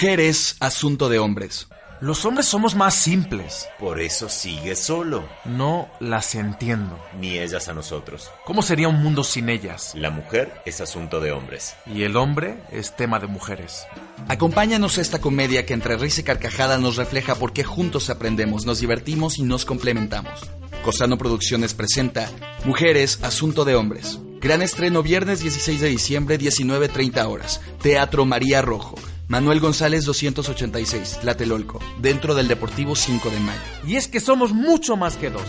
[0.00, 1.68] Mujeres, asunto de hombres.
[2.00, 3.68] Los hombres somos más simples.
[3.78, 5.28] Por eso sigue solo.
[5.44, 6.98] No las entiendo.
[7.20, 8.30] Ni ellas a nosotros.
[8.46, 9.92] ¿Cómo sería un mundo sin ellas?
[9.94, 11.74] La mujer es asunto de hombres.
[11.84, 13.86] Y el hombre es tema de mujeres.
[14.26, 18.64] Acompáñanos a esta comedia que entre risa y carcajada nos refleja por qué juntos aprendemos,
[18.64, 20.40] nos divertimos y nos complementamos.
[20.82, 22.30] Cosano Producciones presenta
[22.64, 24.18] Mujeres, Asunto de Hombres.
[24.40, 27.60] Gran estreno viernes 16 de diciembre, 19.30 horas.
[27.82, 28.94] Teatro María Rojo.
[29.30, 33.60] Manuel González 286, Tlatelolco, dentro del Deportivo 5 de Mayo.
[33.86, 35.44] Y es que somos mucho más que dos.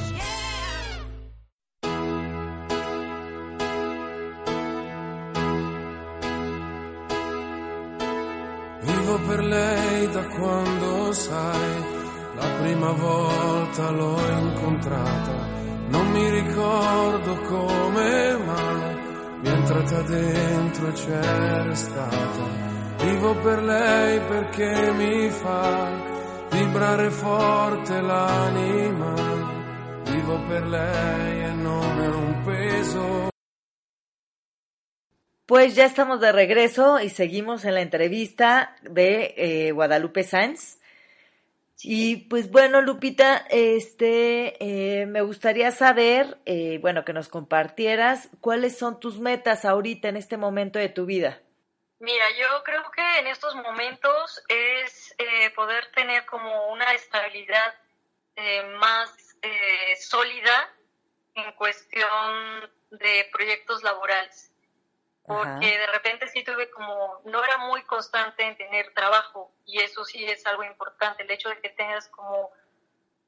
[8.83, 11.83] Vivo per lei da quando sai,
[12.35, 15.49] la prima volta l'ho incontrata,
[15.89, 18.95] non mi ricordo come mai,
[19.41, 22.70] mi è entrata dentro e c'era stata.
[23.03, 25.89] Vivo per lei perché mi fa
[26.51, 29.15] vibrare forte l'anima,
[30.03, 33.29] vivo per lei e non è un peso.
[35.47, 40.77] Pues ya estamos de regreso y seguimos en la entrevista de eh, Guadalupe Sáenz.
[41.83, 48.77] Y pues bueno, Lupita, este, eh, me gustaría saber, eh, bueno, que nos compartieras cuáles
[48.77, 51.41] son tus metas ahorita en este momento de tu vida.
[52.01, 57.75] Mira, yo creo que en estos momentos es eh, poder tener como una estabilidad
[58.35, 60.69] eh, más eh, sólida
[61.35, 64.51] en cuestión de proyectos laborales
[65.25, 70.03] porque de repente sí tuve como, no era muy constante en tener trabajo y eso
[70.03, 72.51] sí es algo importante, el hecho de que tengas como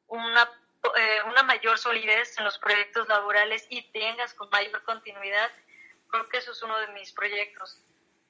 [0.07, 0.49] una,
[0.97, 5.51] eh, una mayor solidez en los proyectos laborales y tengas con mayor continuidad,
[6.09, 7.79] creo que eso es uno de mis proyectos.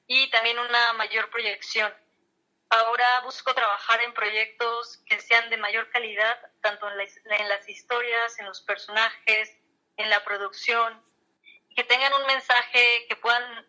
[0.06, 1.92] Y también una mayor proyección.
[2.70, 8.38] Ahora busco trabajar en proyectos que sean de mayor calidad, tanto en, en las historias,
[8.38, 9.56] en los personajes,
[9.96, 11.02] en la producción,
[11.74, 13.66] que tengan un mensaje que puedan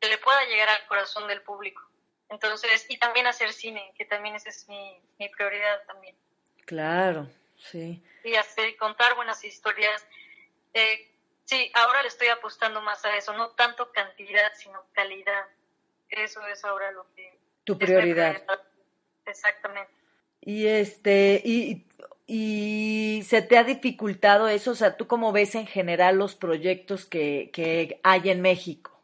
[0.00, 1.82] que le pueda llegar al corazón del público.
[2.28, 6.16] Entonces, y también hacer cine, que también esa es mi, mi prioridad también.
[6.66, 8.02] Claro, sí.
[8.22, 10.06] Y hacer, contar buenas historias.
[10.74, 11.10] Eh,
[11.44, 15.48] sí, ahora le estoy apostando más a eso, no tanto cantidad, sino calidad.
[16.10, 17.38] Eso es ahora lo que...
[17.64, 18.42] Tu prioridad.
[19.26, 19.92] Exactamente.
[20.40, 21.86] Y este, y,
[22.30, 24.72] ¿Y se te ha dificultado eso?
[24.72, 29.02] O sea, ¿tú cómo ves en general los proyectos que, que hay en México?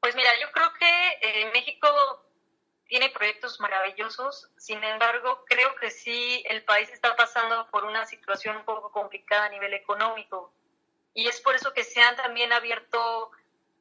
[0.00, 1.88] Pues mira, yo creo que eh, México
[2.88, 8.56] tiene proyectos maravillosos, sin embargo, creo que sí, el país está pasando por una situación
[8.56, 10.52] un poco complicada a nivel económico.
[11.14, 13.30] Y es por eso que se han también abierto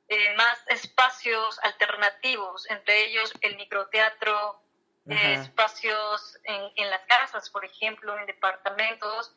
[0.09, 4.61] eh, más espacios alternativos, entre ellos el microteatro,
[5.09, 9.33] espacios en, en, las casas, por ejemplo, en departamentos.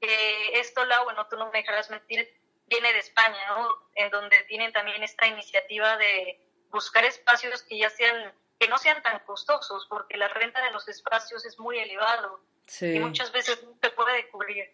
[0.00, 2.26] Eh, esto, la, bueno, tú no me dejarás mentir,
[2.66, 3.68] viene de España, ¿no?
[3.94, 6.40] En donde tienen también esta iniciativa de
[6.70, 10.88] buscar espacios que ya sean, que no sean tan costosos, porque la renta de los
[10.88, 12.40] espacios es muy elevado
[12.80, 14.72] y muchas veces no se puede cubrir.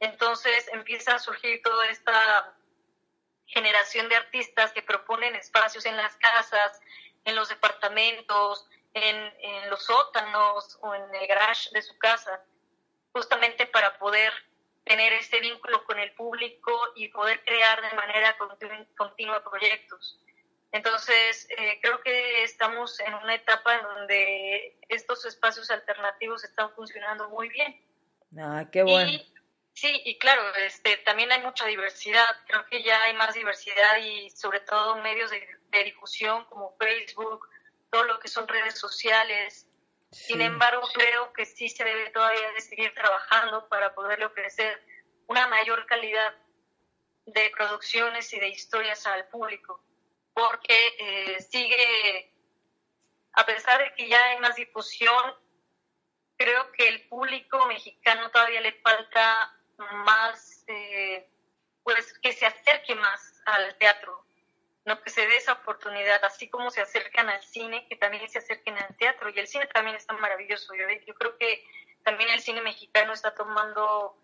[0.00, 2.54] Entonces empieza a surgir toda esta
[3.46, 6.80] generación de artistas que proponen espacios en las casas,
[7.24, 12.40] en los departamentos, en, los sótanos o en el garage de su casa,
[13.12, 14.32] justamente para poder
[14.84, 18.36] tener ese vínculo con el público y poder crear de manera
[18.96, 20.20] continua proyectos.
[20.72, 27.28] Entonces, eh, creo que estamos en una etapa en donde estos espacios alternativos están funcionando
[27.28, 27.80] muy bien.
[28.36, 29.18] Ah, qué bueno.
[29.74, 32.26] Sí, y claro, este, también hay mucha diversidad.
[32.46, 35.46] Creo que ya hay más diversidad y sobre todo medios de,
[35.84, 37.48] difusión como Facebook,
[37.90, 39.66] todo lo que son redes sociales.
[40.12, 44.80] Sin embargo, creo que sí se debe todavía de seguir trabajando para poderle ofrecer
[45.26, 46.32] una mayor calidad
[47.26, 49.84] de producciones y de historias al público
[50.34, 52.32] porque eh, sigue,
[53.32, 55.34] a pesar de que ya hay más difusión,
[56.36, 61.28] creo que el público mexicano todavía le falta más, eh,
[61.82, 64.24] pues que se acerque más al teatro,
[64.84, 68.38] no que se dé esa oportunidad, así como se acercan al cine, que también se
[68.38, 71.64] acerquen al teatro, y el cine también está maravilloso, yo, creo que
[72.02, 74.18] también el cine mexicano está tomando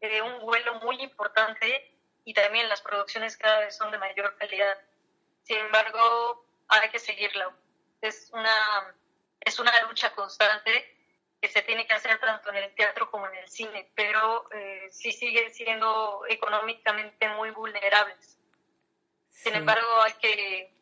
[0.00, 4.78] eh, un vuelo muy importante y también las producciones cada vez son de mayor calidad.
[5.44, 7.52] Sin embargo, hay que seguirlo.
[8.02, 8.94] Es una,
[9.40, 10.95] es una lucha constante
[11.46, 14.88] que se tiene que hacer tanto en el teatro como en el cine, pero eh,
[14.90, 18.36] sí siguen siendo económicamente muy vulnerables.
[19.30, 20.74] Sin embargo, hay que,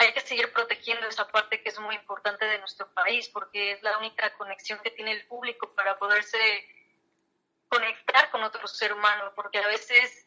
[0.00, 3.82] hay que seguir protegiendo esa parte que es muy importante de nuestro país, porque es
[3.82, 6.38] la única conexión que tiene el público para poderse
[7.68, 10.26] conectar con otro ser humano, porque a veces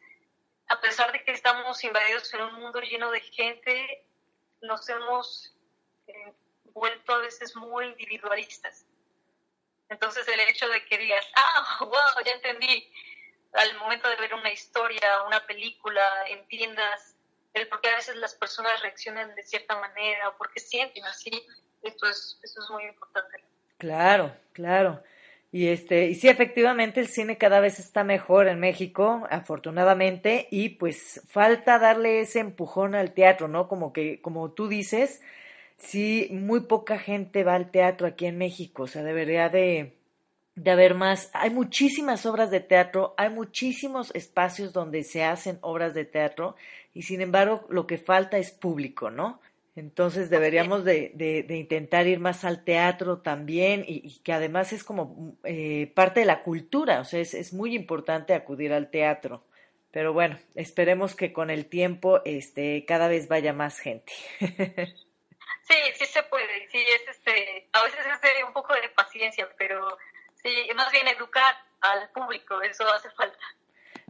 [0.66, 4.04] a pesar de que estamos invadidos en un mundo lleno de gente,
[4.62, 5.54] nos hemos
[6.08, 6.32] eh,
[6.72, 8.86] vuelto a veces muy individualistas.
[9.88, 12.90] Entonces el hecho de que digas, ah, wow, ya entendí,
[13.52, 17.16] al momento de ver una historia, una película, entiendas
[17.54, 21.04] el por qué a veces las personas reaccionan de cierta manera o por qué sienten
[21.04, 21.30] así,
[21.82, 23.44] esto es, esto es muy importante.
[23.78, 25.02] Claro, claro.
[25.50, 30.70] Y este, y sí, efectivamente el cine cada vez está mejor en México, afortunadamente, y
[30.70, 33.68] pues falta darle ese empujón al teatro, ¿no?
[33.68, 35.20] Como que, como tú dices,
[35.82, 39.96] sí, muy poca gente va al teatro aquí en México, o sea, debería de,
[40.54, 41.30] de haber más.
[41.32, 46.56] Hay muchísimas obras de teatro, hay muchísimos espacios donde se hacen obras de teatro,
[46.94, 49.40] y sin embargo, lo que falta es público, ¿no?
[49.74, 55.34] Entonces deberíamos de, de, intentar ir más al teatro también y, que además es como
[55.44, 59.42] eh, parte de la cultura, o sea, es, es, muy importante acudir al teatro.
[59.90, 64.12] Pero bueno, esperemos que con el tiempo este, cada vez vaya más gente.
[65.62, 69.96] sí, sí se puede, sí, es este, a veces es un poco de paciencia, pero
[70.42, 73.44] sí, más bien educar al público, eso hace falta.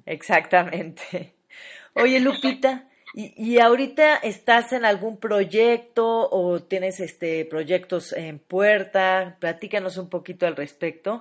[0.06, 1.34] Exactamente.
[1.94, 2.88] Oye, Lupita.
[3.14, 9.36] ¿Y, ¿Y, ahorita estás en algún proyecto o tienes este proyectos en puerta?
[9.38, 11.20] Platícanos un poquito al respecto.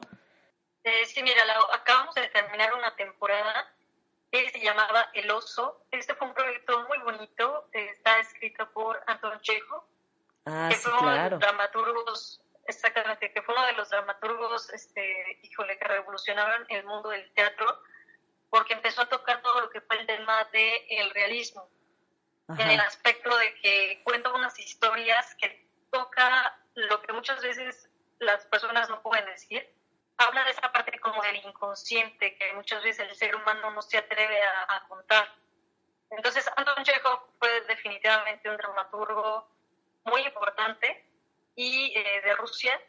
[0.84, 1.42] Eh, sí, mira,
[1.74, 3.72] acabamos de terminar una temporada
[4.32, 5.86] que se llamaba El Oso.
[5.92, 9.86] Este fue un proyecto muy bonito, está escrito por Anton Chejo,
[10.46, 11.24] ah, que sí, fue uno claro.
[11.24, 16.86] de los dramaturgos, exactamente, que fue uno de los dramaturgos, este, híjole, que revolucionaron el
[16.86, 17.80] mundo del teatro,
[18.50, 21.70] porque empezó a tocar todo lo que fue el tema del el realismo
[22.58, 27.90] en el aspecto de que cuenta unas historias que toca lo que muchas veces
[28.20, 29.68] las personas no pueden decir.
[30.18, 33.98] Habla de esa parte como del inconsciente que muchas veces el ser humano no se
[33.98, 35.28] atreve a, contar.
[36.12, 39.48] Entonces, Anton Chekhov fue definitivamente un dramaturgo
[40.04, 41.06] muy importante
[41.56, 42.80] y eh, de Rusia.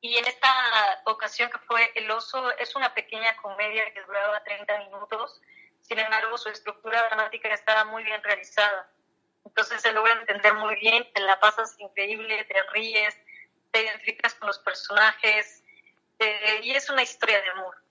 [0.00, 4.78] Y en esta ocasión que fue El oso, es una pequeña comedia que duraba 30
[4.84, 5.40] minutos
[5.90, 8.88] sin embargo, su estructura dramática está muy bien realizada.
[9.44, 13.16] Entonces se logra entender muy bien, te la pasas increíble, te ríes,
[13.72, 15.64] te identificas con los personajes
[16.20, 17.82] eh, y es una historia de amor.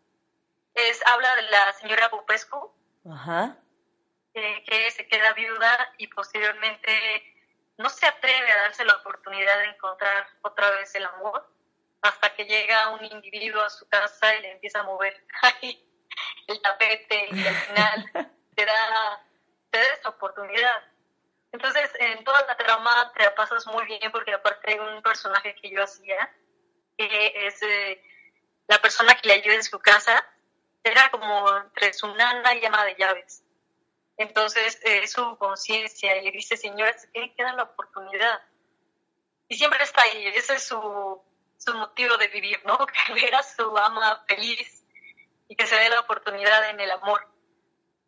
[0.76, 2.72] Es, habla de la señora Bupescu,
[4.34, 7.39] eh, que se queda viuda y posteriormente
[7.80, 11.50] no se atreve a darse la oportunidad de encontrar otra vez el amor
[12.02, 15.26] hasta que llega un individuo a su casa y le empieza a mover
[16.48, 18.12] el tapete y al final
[18.56, 19.24] te da,
[19.72, 20.84] te da esa oportunidad.
[21.54, 25.56] Entonces, en toda la trama te la pasas muy bien porque aparte hay un personaje
[25.56, 26.36] que yo hacía,
[26.98, 28.04] que es eh,
[28.68, 30.28] la persona que le ayuda en su casa,
[30.84, 33.42] era como entre su nana y llama de llaves.
[34.20, 38.42] Entonces, eh, es su conciencia y le dice, señora, se tiene que dar la oportunidad.
[39.48, 41.24] Y siempre está ahí, ese es su,
[41.58, 42.78] su motivo de vivir, ¿no?
[43.08, 44.86] Que ver a su ama feliz
[45.48, 47.26] y que se dé la oportunidad en el amor.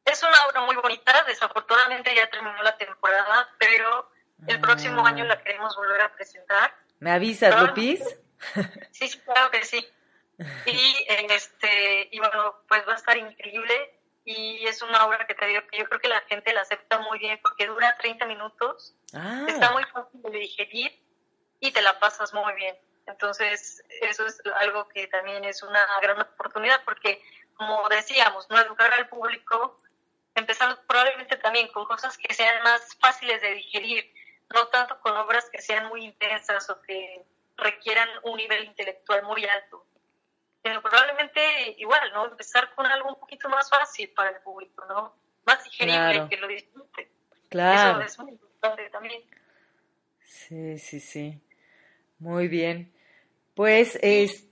[0.04, 4.12] Es una obra muy bonita, desafortunadamente ya terminó la temporada, pero
[4.48, 6.76] el próximo año la queremos volver a presentar.
[7.00, 8.04] ¿Me avisas, Lupis?
[8.92, 9.88] Sí, sí, claro que sí.
[10.66, 14.01] Y, este, y bueno, pues va a estar increíble.
[14.24, 17.00] Y es una obra que te digo que yo creo que la gente la acepta
[17.00, 21.00] muy bien porque dura 30 minutos, Ah, está muy fácil de digerir
[21.60, 22.78] y te la pasas muy bien.
[23.08, 27.22] Entonces, eso es algo que también es una gran oportunidad porque,
[27.56, 29.82] como decíamos, no educar al público,
[30.36, 34.14] empezando probablemente también con cosas que sean más fáciles de digerir,
[34.54, 37.26] no tanto con obras que sean muy intensas o que
[37.58, 39.86] requieran un nivel intelectual muy alto,
[40.64, 42.26] sino probablemente igual, ¿no?
[42.28, 45.16] Empezar con algo un poquito más fácil para el público, ¿no?
[45.46, 46.30] Más digerible, Claro.
[46.30, 47.12] que lo disfrute.
[47.50, 48.00] claro.
[48.02, 49.24] Eso es muy importante también.
[50.24, 51.42] Sí, sí, sí.
[52.20, 52.94] Muy bien.
[53.56, 54.48] Pues, es...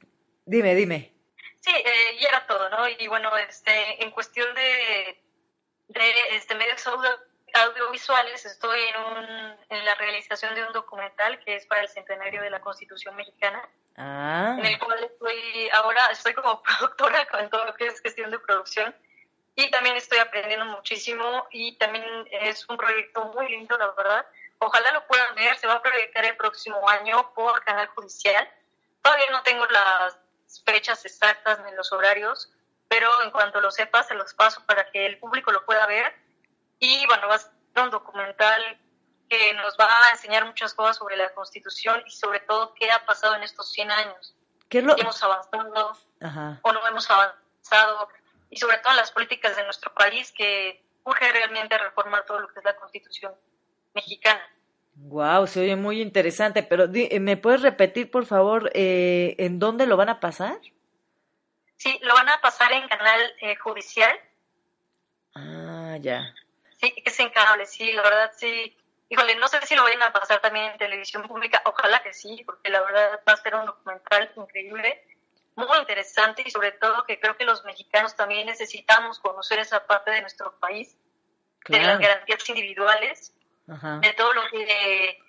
[0.45, 1.13] dime, dime.
[1.61, 2.87] Sí, eh, y era todo, ¿no?
[2.87, 5.21] Y bueno, este, en cuestión de,
[5.89, 7.19] de este, medios audio-
[7.53, 12.41] audiovisuales, estoy en, un, en la realización de un documental que es para el centenario
[12.41, 13.67] de la Constitución mexicana,
[14.01, 18.31] Ah, en el cual estoy ahora, estoy como productora con todo lo que es cuestión
[18.31, 18.95] de producción
[19.55, 24.25] y también estoy aprendiendo muchísimo y también es un proyecto muy lindo, la verdad.
[24.59, 28.49] Ojalá lo puedan ver, se va a proyectar el próximo año por Canal Judicial.
[29.01, 30.17] Todavía no tengo las
[30.65, 32.53] fechas exactas ni los horarios,
[32.87, 36.15] pero en cuanto lo sepa se los paso para que el público lo pueda ver.
[36.79, 38.79] Y bueno, va a ser un documental
[39.29, 43.05] que nos va a enseñar muchas cosas sobre la Constitución y sobre todo qué ha
[43.05, 44.35] pasado en estos 100 años.
[44.69, 44.97] ¿qué es lo...?
[44.97, 46.59] Hemos avanzado Ajá.
[46.63, 48.09] o no hemos avanzado
[48.49, 52.47] y sobre todo en las políticas de nuestro país que urge realmente reformar todo lo
[52.49, 53.33] que es la Constitución
[53.93, 54.41] mexicana.
[54.95, 59.85] Wow, se oye muy interesante, pero eh, ¿me puedes repetir, por favor, eh, en dónde
[59.87, 60.59] lo van a pasar?
[61.77, 64.19] Sí, lo van a pasar en canal eh, judicial,
[65.35, 66.33] Ah, ya.
[66.81, 68.75] sí, que es en cable, sí, la verdad sí.
[69.09, 72.43] Híjole, no sé si lo vayan a pasar también en televisión pública, ojalá que sí,
[72.45, 75.03] porque la verdad va a ser un documental increíble,
[75.55, 80.11] muy interesante y sobre todo que creo que los mexicanos también necesitamos conocer esa parte
[80.11, 80.95] de nuestro país,
[81.67, 83.33] de las garantías individuales
[83.67, 83.97] Ajá.
[83.97, 85.19] de todo lo que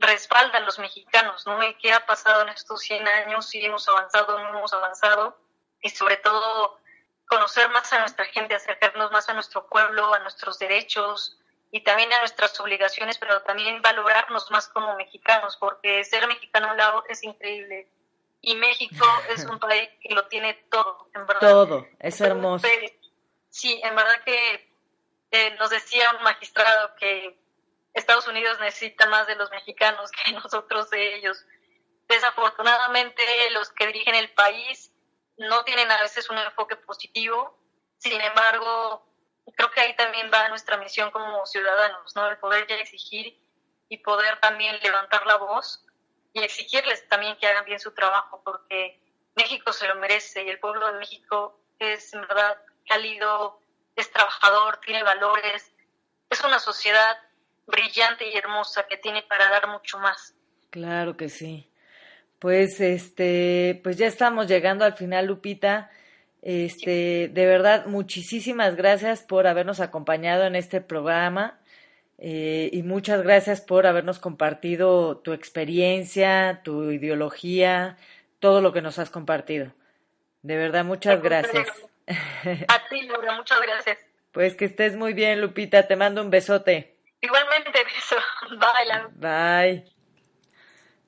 [0.00, 1.62] respalda a los mexicanos, ¿no?
[1.62, 5.38] Y qué ha pasado en estos 100 años, si hemos avanzado o no hemos avanzado,
[5.80, 6.80] y sobre todo
[7.26, 11.38] conocer más a nuestra gente, acercarnos más a nuestro pueblo, a nuestros derechos
[11.74, 17.02] y también a nuestras obligaciones, pero también valorarnos más como mexicanos, porque ser mexicano Lau,
[17.08, 17.88] es increíble.
[18.40, 21.40] Y México es un país que lo tiene todo, en verdad.
[21.40, 22.68] Todo, es hermoso.
[23.48, 24.72] Sí, en verdad que
[25.32, 27.36] eh, nos decía un magistrado que
[27.92, 31.44] Estados Unidos necesita más de los mexicanos que nosotros de ellos.
[32.06, 34.92] Desafortunadamente, los que dirigen el país
[35.38, 37.58] no tienen a veces un enfoque positivo.
[37.98, 39.04] Sin embargo,
[39.52, 42.28] creo que ahí también va nuestra misión como ciudadanos, ¿no?
[42.28, 43.38] El poder ya exigir
[43.88, 45.84] y poder también levantar la voz
[46.32, 49.00] y exigirles también que hagan bien su trabajo, porque
[49.36, 52.56] México se lo merece y el pueblo de México es en verdad
[52.88, 53.60] cálido,
[53.96, 55.72] es trabajador, tiene valores,
[56.30, 57.16] es una sociedad
[57.66, 60.34] brillante y hermosa que tiene para dar mucho más.
[60.70, 61.70] Claro que sí.
[62.38, 65.90] Pues este, pues ya estamos llegando al final, Lupita.
[66.44, 71.58] Este, de verdad, muchísimas gracias por habernos acompañado en este programa
[72.18, 77.96] eh, y muchas gracias por habernos compartido tu experiencia, tu ideología,
[78.40, 79.72] todo lo que nos has compartido.
[80.42, 81.66] De verdad, muchas gracias.
[82.06, 83.96] A ti, Laura, muchas gracias.
[84.30, 85.86] Pues que estés muy bien, Lupita.
[85.86, 86.94] Te mando un besote.
[87.22, 88.16] Igualmente, beso.
[88.50, 89.10] Bye, Laura.
[89.14, 89.93] Bye.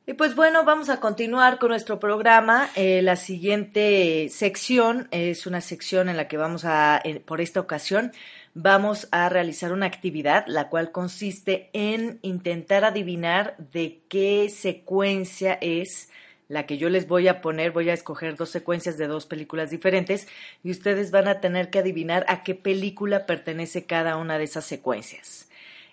[0.09, 2.71] Y pues bueno, vamos a continuar con nuestro programa.
[2.77, 8.13] Eh, la siguiente sección es una sección en la que vamos a, por esta ocasión,
[8.55, 16.09] vamos a realizar una actividad, la cual consiste en intentar adivinar de qué secuencia es
[16.47, 17.73] la que yo les voy a poner.
[17.73, 20.29] Voy a escoger dos secuencias de dos películas diferentes
[20.63, 24.67] y ustedes van a tener que adivinar a qué película pertenece cada una de esas
[24.67, 25.46] secuencias.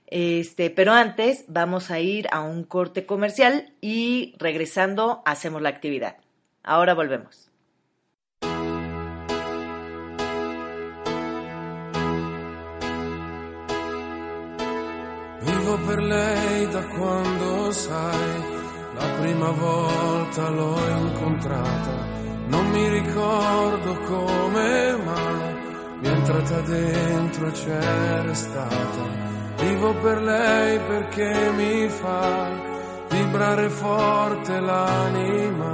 [0.08, 6.18] Este, pero antes vamos a ir a un corte comercial y regresando hacemos la actividad.
[6.64, 7.49] Ahora volvemos.
[15.41, 18.41] Vivo per lei da quando sai,
[18.95, 22.08] la prima volta l'ho incontrata,
[22.47, 25.54] non mi ricordo come mai,
[25.99, 29.32] mi è entrata dentro e c'era stata.
[29.66, 32.51] Vivo per lei perché mi fa
[33.09, 35.74] vibrare forte l'anima,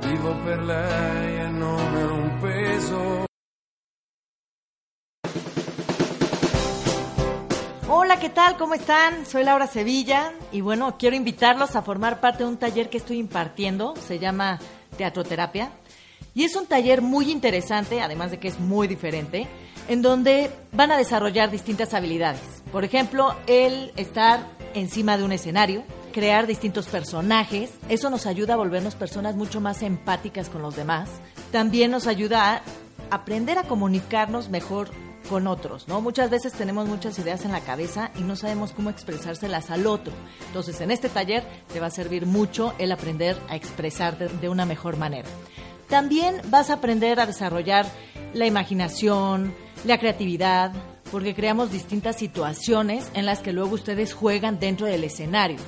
[0.00, 3.24] vivo per lei e non è un peso.
[7.88, 8.58] Hola, ¿qué tal?
[8.58, 9.24] ¿Cómo están?
[9.24, 13.18] Soy Laura Sevilla y bueno, quiero invitarlos a formar parte de un taller que estoy
[13.18, 14.58] impartiendo, se llama
[14.98, 15.72] Teatroterapia
[16.34, 19.48] y es un taller muy interesante, además de que es muy diferente,
[19.90, 22.62] en donde van a desarrollar distintas habilidades.
[22.70, 25.82] Por ejemplo, el estar encima de un escenario,
[26.12, 27.72] crear distintos personajes.
[27.88, 31.10] Eso nos ayuda a volvernos personas mucho más empáticas con los demás.
[31.50, 32.62] También nos ayuda a
[33.10, 34.90] aprender a comunicarnos mejor
[35.28, 36.00] con otros, ¿no?
[36.00, 40.12] Muchas veces tenemos muchas ideas en la cabeza y no sabemos cómo expresárselas al otro.
[40.46, 44.66] Entonces, en este taller te va a servir mucho el aprender a expresarte de una
[44.66, 45.28] mejor manera.
[45.88, 47.86] También vas a aprender a desarrollar
[48.32, 49.52] la imaginación,
[49.84, 50.72] la creatividad,
[51.10, 55.58] porque creamos distintas situaciones en las que luego ustedes juegan dentro del escenario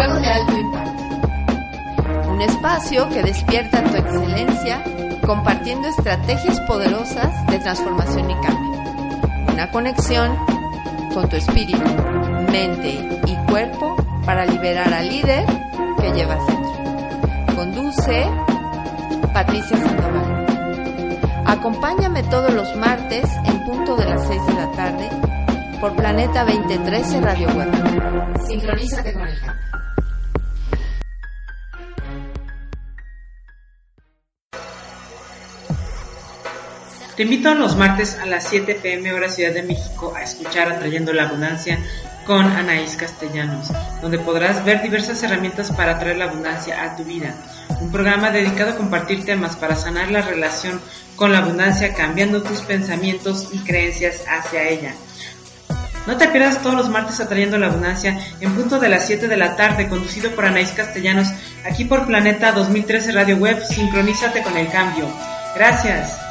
[0.00, 2.30] De alto impacto.
[2.30, 4.82] Un espacio que despierta tu excelencia
[5.26, 8.82] compartiendo estrategias poderosas de transformación y cambio.
[9.52, 10.38] Una conexión
[11.12, 11.84] con tu espíritu,
[12.50, 13.94] mente y cuerpo
[14.24, 15.44] para liberar al líder
[16.00, 17.54] que llevas dentro.
[17.54, 18.26] Conduce
[19.34, 20.46] Patricia Sandoval.
[21.44, 25.10] Acompáñame todos los martes en punto de las 6 de la tarde
[25.78, 28.46] por Planeta 2013 Radio Web.
[28.46, 29.38] Sincronízate con el
[37.20, 41.12] Te invito los martes a las 7 pm hora Ciudad de México a escuchar Atrayendo
[41.12, 41.78] la Abundancia
[42.24, 43.68] con Anaís Castellanos,
[44.00, 47.34] donde podrás ver diversas herramientas para atraer la abundancia a tu vida.
[47.78, 50.80] Un programa dedicado a compartir temas para sanar la relación
[51.14, 54.94] con la abundancia, cambiando tus pensamientos y creencias hacia ella.
[56.06, 59.36] No te pierdas todos los martes atrayendo la abundancia en punto de las 7 de
[59.36, 61.28] la tarde, conducido por Anaís Castellanos,
[61.66, 63.62] aquí por Planeta 2013 Radio Web.
[63.62, 65.04] Sincronízate con el cambio.
[65.54, 66.29] Gracias.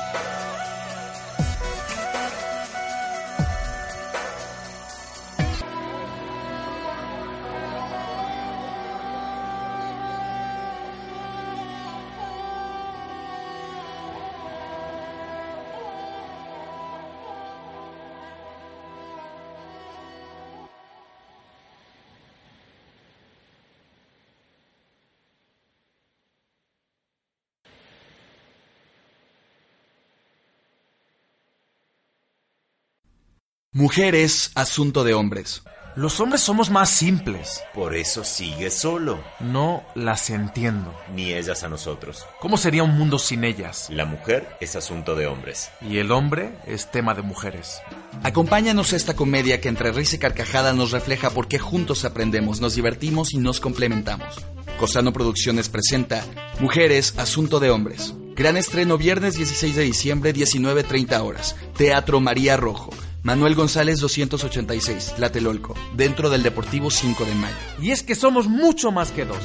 [33.80, 35.64] Mujeres, asunto de hombres.
[35.96, 37.62] Los hombres somos más simples.
[37.74, 39.24] Por eso sigue solo.
[39.40, 40.94] No las entiendo.
[41.16, 42.26] Ni ellas a nosotros.
[42.42, 43.88] ¿Cómo sería un mundo sin ellas?
[43.90, 45.70] La mujer es asunto de hombres.
[45.80, 47.80] Y el hombre es tema de mujeres.
[48.22, 52.60] Acompáñanos a esta comedia que entre risa y carcajada nos refleja por qué juntos aprendemos,
[52.60, 54.46] nos divertimos y nos complementamos.
[54.78, 56.26] Cosano Producciones presenta
[56.60, 58.14] Mujeres, Asunto de Hombres.
[58.36, 61.56] Gran estreno viernes 16 de diciembre, 19.30 horas.
[61.78, 62.90] Teatro María Rojo.
[63.22, 67.56] Manuel González 286, Tlatelolco, dentro del Deportivo 5 de Mayo.
[67.82, 69.38] Y es que somos mucho más que dos.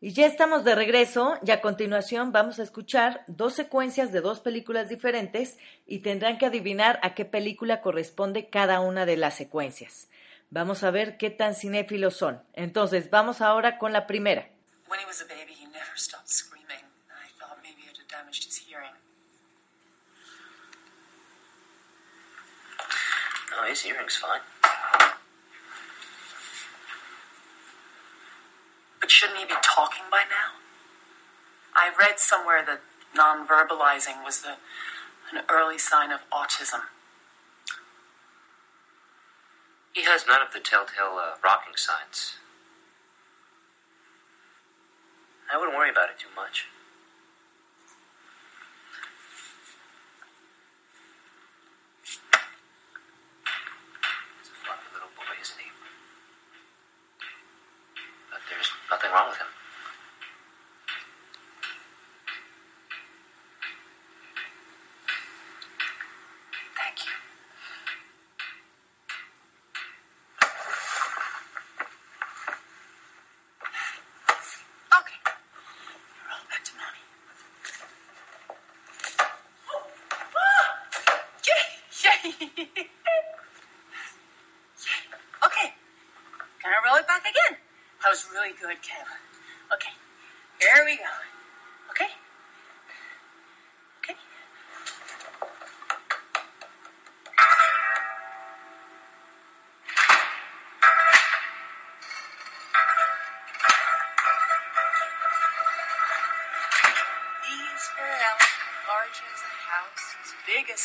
[0.00, 4.40] Y ya estamos de regreso y a continuación vamos a escuchar dos secuencias de dos
[4.40, 5.56] películas diferentes
[5.86, 10.08] y tendrán que adivinar a qué película corresponde cada una de las secuencias.
[10.48, 12.42] Vamos a ver qué tan cinéfilos son.
[12.54, 14.48] Entonces, vamos ahora con la primera.
[14.88, 15.94] When he was a baby, he never
[23.50, 24.40] No, his earring's fine.
[29.00, 30.58] But shouldn't he be talking by now?
[31.74, 32.80] I read somewhere that
[33.14, 34.56] non-verbalizing was the,
[35.32, 36.80] an early sign of autism.
[39.92, 42.36] He has none of the telltale uh, rocking signs.
[45.52, 46.66] I wouldn't worry about it too much.
[52.04, 52.18] He's
[54.46, 55.70] a fluffy little boy, isn't he?
[58.30, 59.59] But there's nothing wrong with him.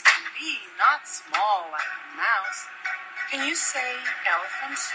[0.01, 2.61] Can be, not small like a mouse.
[3.31, 3.95] Can you say
[4.27, 4.91] elephants,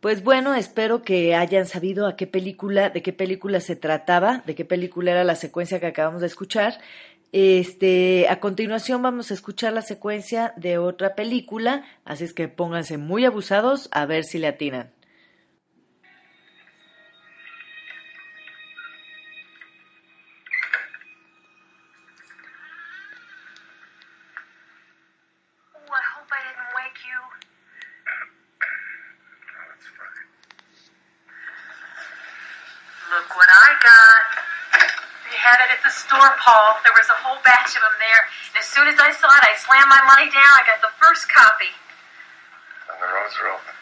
[0.00, 4.54] Pues bueno, espero que hayan sabido a qué película, de qué película se trataba, de
[4.54, 6.78] qué película era la secuencia que acabamos de escuchar.
[7.32, 12.96] Este, a continuación vamos a escuchar la secuencia de otra película, así es que pónganse
[12.96, 14.92] muy abusados a ver si le atinan.
[40.18, 40.50] Money down.
[40.58, 41.70] I got the first copy.
[42.90, 43.74] And the roads are open.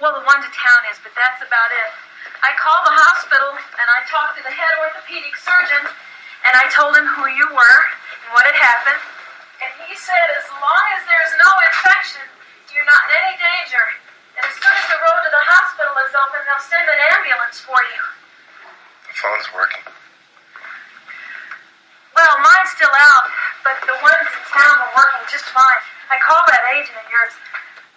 [0.00, 1.92] Well, the one to town is, but that's about it.
[2.40, 5.84] I called the hospital and I talked to the head orthopedic surgeon
[6.48, 7.80] and I told him who you were
[8.24, 9.04] and what had happened.
[9.60, 12.24] And he said as long as there's no infection,
[12.72, 13.84] you're not in any danger.
[14.40, 17.60] And as soon as the road to the hospital is open, they'll send an ambulance
[17.60, 18.00] for you.
[19.12, 19.84] The phone's working.
[22.16, 23.28] Well, mine's still out,
[23.66, 25.82] but the ones in town were working just fine.
[26.06, 27.34] I called that agent of yours.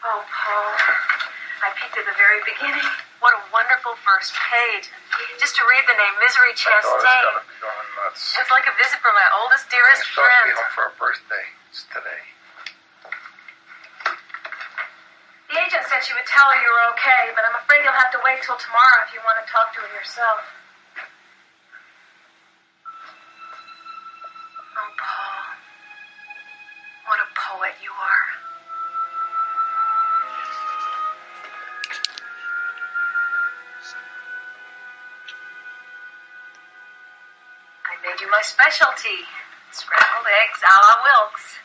[0.01, 0.73] Oh, Paul.
[1.61, 2.89] I picked at the very beginning.
[3.21, 4.89] What a wonderful first page.
[5.37, 7.05] Just to read the name Misery Chastain.
[7.05, 8.33] gonna be going nuts.
[8.41, 11.45] It's like a visit from my oldest, dearest supposed to be home for her birthday.
[11.69, 12.23] It's today.
[15.53, 18.09] The agent said she would tell her you were okay, but I'm afraid you'll have
[18.17, 20.41] to wait till tomorrow if you want to talk to her yourself.
[38.69, 39.25] Specialty
[39.73, 41.57] scrambled eggs a la Wilkes.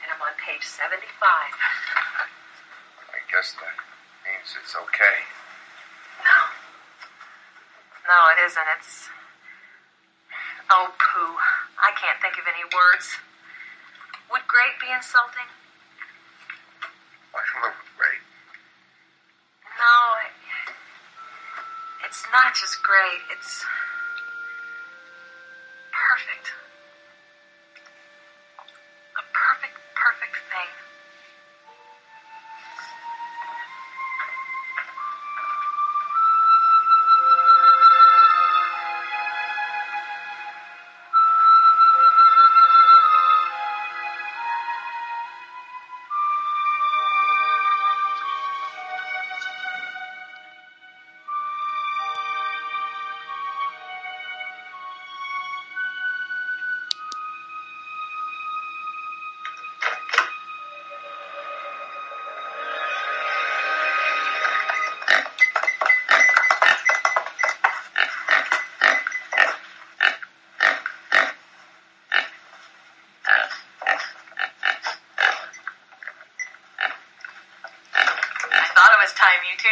[0.00, 1.04] And I'm on page 75.
[1.20, 3.76] I guess that
[4.24, 5.20] means it's okay.
[6.24, 6.48] No.
[8.08, 8.68] No, it isn't.
[8.80, 9.12] It's.
[10.72, 11.36] Oh, pooh.
[11.76, 13.20] I can't think of any words.
[14.32, 15.52] Would great be insulting?
[17.36, 18.16] I with Ray.
[19.76, 19.92] No,
[20.24, 20.32] it,
[22.08, 23.20] it's not just great.
[23.28, 23.60] It's
[26.26, 26.63] perfect.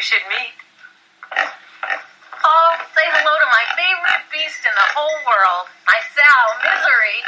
[0.02, 0.50] Should meet.
[2.42, 7.18] Oh, say hello to my favorite beast in the whole world, my Sal, Misery.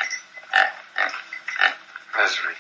[2.18, 2.59] Misery.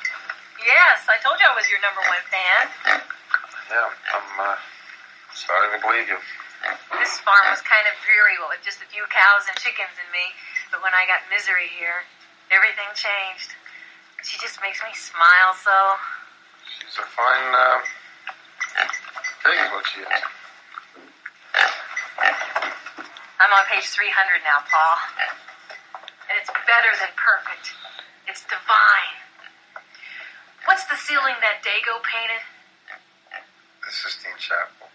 [0.62, 2.62] Yes, I told you I was your number one fan.
[3.74, 4.54] Yeah, I'm uh,
[5.34, 6.22] starting to believe you.
[7.02, 10.30] This farm was kind of dreary with just a few cows and chickens and me,
[10.70, 12.06] but when I got Misery here,
[12.54, 13.50] everything changed.
[14.22, 15.98] She just makes me smile so.
[16.70, 17.82] She's a fine uh,
[19.84, 20.24] pig, is what she is.
[23.40, 24.96] I'm on page 300 now, Paul.
[26.30, 27.76] And it's better than perfect.
[28.26, 29.14] It's divine.
[30.64, 32.42] What's the ceiling that Dago painted?
[33.84, 34.88] The Sistine Chapel.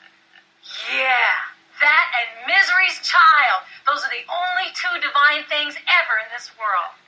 [0.92, 1.46] Yeah,
[1.82, 3.64] that and Misery's Child.
[3.88, 6.99] Those are the only two divine things ever in this world.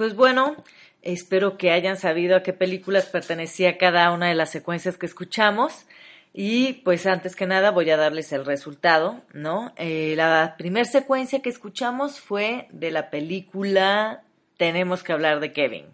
[0.00, 0.56] Pues bueno,
[1.02, 5.84] espero que hayan sabido a qué películas pertenecía cada una de las secuencias que escuchamos.
[6.32, 9.74] Y pues antes que nada voy a darles el resultado, ¿no?
[9.76, 14.22] Eh, la primera secuencia que escuchamos fue de la película
[14.56, 15.84] Tenemos que hablar de Kevin.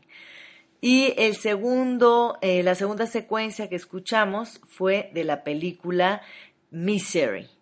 [0.80, 6.22] Y el segundo, eh, la segunda secuencia que escuchamos fue de la película
[6.70, 7.55] Misery.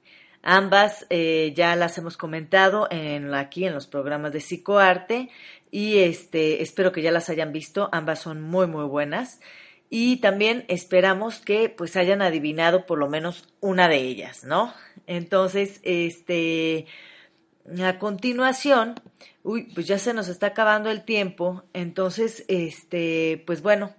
[0.46, 5.30] Ambas eh, ya las hemos comentado en, aquí en los programas de psicoarte
[5.70, 7.88] y este, espero que ya las hayan visto.
[7.92, 9.40] Ambas son muy, muy buenas.
[9.88, 14.74] Y también esperamos que pues hayan adivinado por lo menos una de ellas, ¿no?
[15.06, 16.86] Entonces, este,
[17.82, 19.00] a continuación,
[19.44, 21.62] uy, pues ya se nos está acabando el tiempo.
[21.72, 23.94] Entonces, este, pues bueno,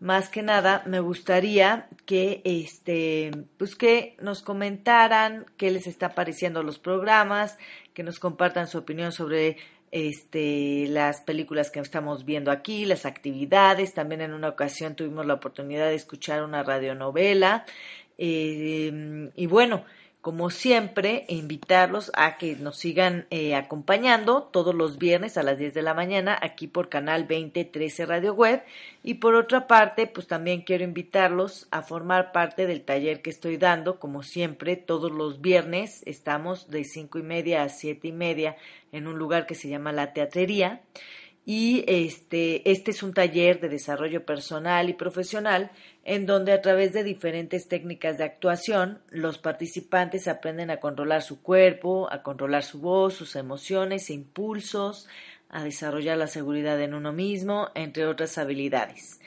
[0.00, 6.62] más que nada me gustaría que este pues que nos comentaran qué les está pareciendo
[6.62, 7.58] los programas,
[7.92, 9.58] que nos compartan su opinión sobre
[9.92, 15.34] este las películas que estamos viendo aquí, las actividades, también en una ocasión tuvimos la
[15.34, 17.66] oportunidad de escuchar una radionovela.
[18.16, 19.84] Eh, y bueno,
[20.20, 25.72] como siempre, invitarlos a que nos sigan eh, acompañando todos los viernes a las 10
[25.72, 28.62] de la mañana aquí por Canal 2013 Radio Web.
[29.02, 33.56] Y por otra parte, pues también quiero invitarlos a formar parte del taller que estoy
[33.56, 33.98] dando.
[33.98, 38.56] Como siempre, todos los viernes estamos de 5 y media a 7 y media
[38.92, 40.82] en un lugar que se llama La Teatrería.
[41.52, 45.72] Y este, este es un taller de desarrollo personal y profesional
[46.04, 51.42] en donde a través de diferentes técnicas de actuación los participantes aprenden a controlar su
[51.42, 55.08] cuerpo, a controlar su voz, sus emociones e impulsos,
[55.48, 59.18] a desarrollar la seguridad en uno mismo, entre otras habilidades.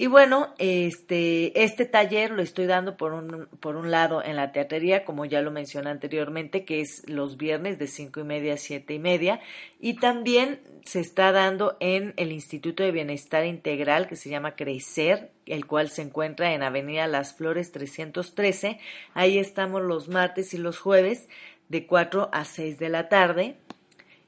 [0.00, 5.24] Y bueno, este, este taller lo estoy dando por un, lado en la teatería, como
[5.24, 9.00] ya lo mencioné anteriormente, que es los viernes de cinco y media a siete y
[9.00, 9.40] media,
[9.80, 15.32] y también se está dando en el Instituto de Bienestar Integral que se llama Crecer,
[15.46, 18.78] el cual se encuentra en Avenida Las Flores 313.
[19.14, 21.28] Ahí estamos los martes y los jueves
[21.68, 23.56] de 4 a 6 de la tarde.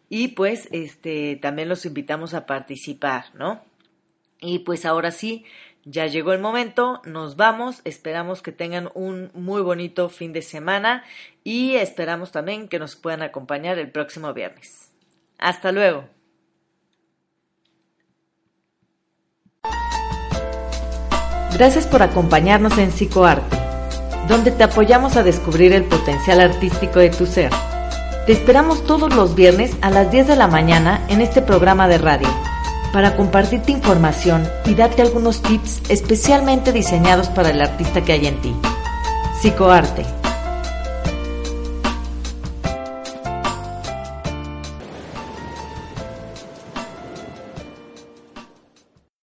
[0.09, 3.70] Y pues este también los invitamos a participar, ¿no?
[4.41, 5.45] Y pues ahora sí,
[5.85, 11.05] ya llegó el momento, nos vamos, esperamos que tengan un muy bonito fin de semana
[11.43, 14.91] y esperamos también que nos puedan acompañar el próximo viernes.
[15.39, 16.05] Hasta luego.
[21.55, 23.57] Gracias por acompañarnos en Psicoarte,
[24.29, 27.51] donde te apoyamos a descubrir el potencial artístico de tu ser.
[28.27, 31.99] Te esperamos todos los viernes a las 10 de la mañana en este programa de
[31.99, 32.40] radio
[32.93, 38.41] para compartirte información y darte algunos tips especialmente diseñados para el artista que hay en
[38.41, 38.55] ti.
[39.41, 40.20] Psicoarte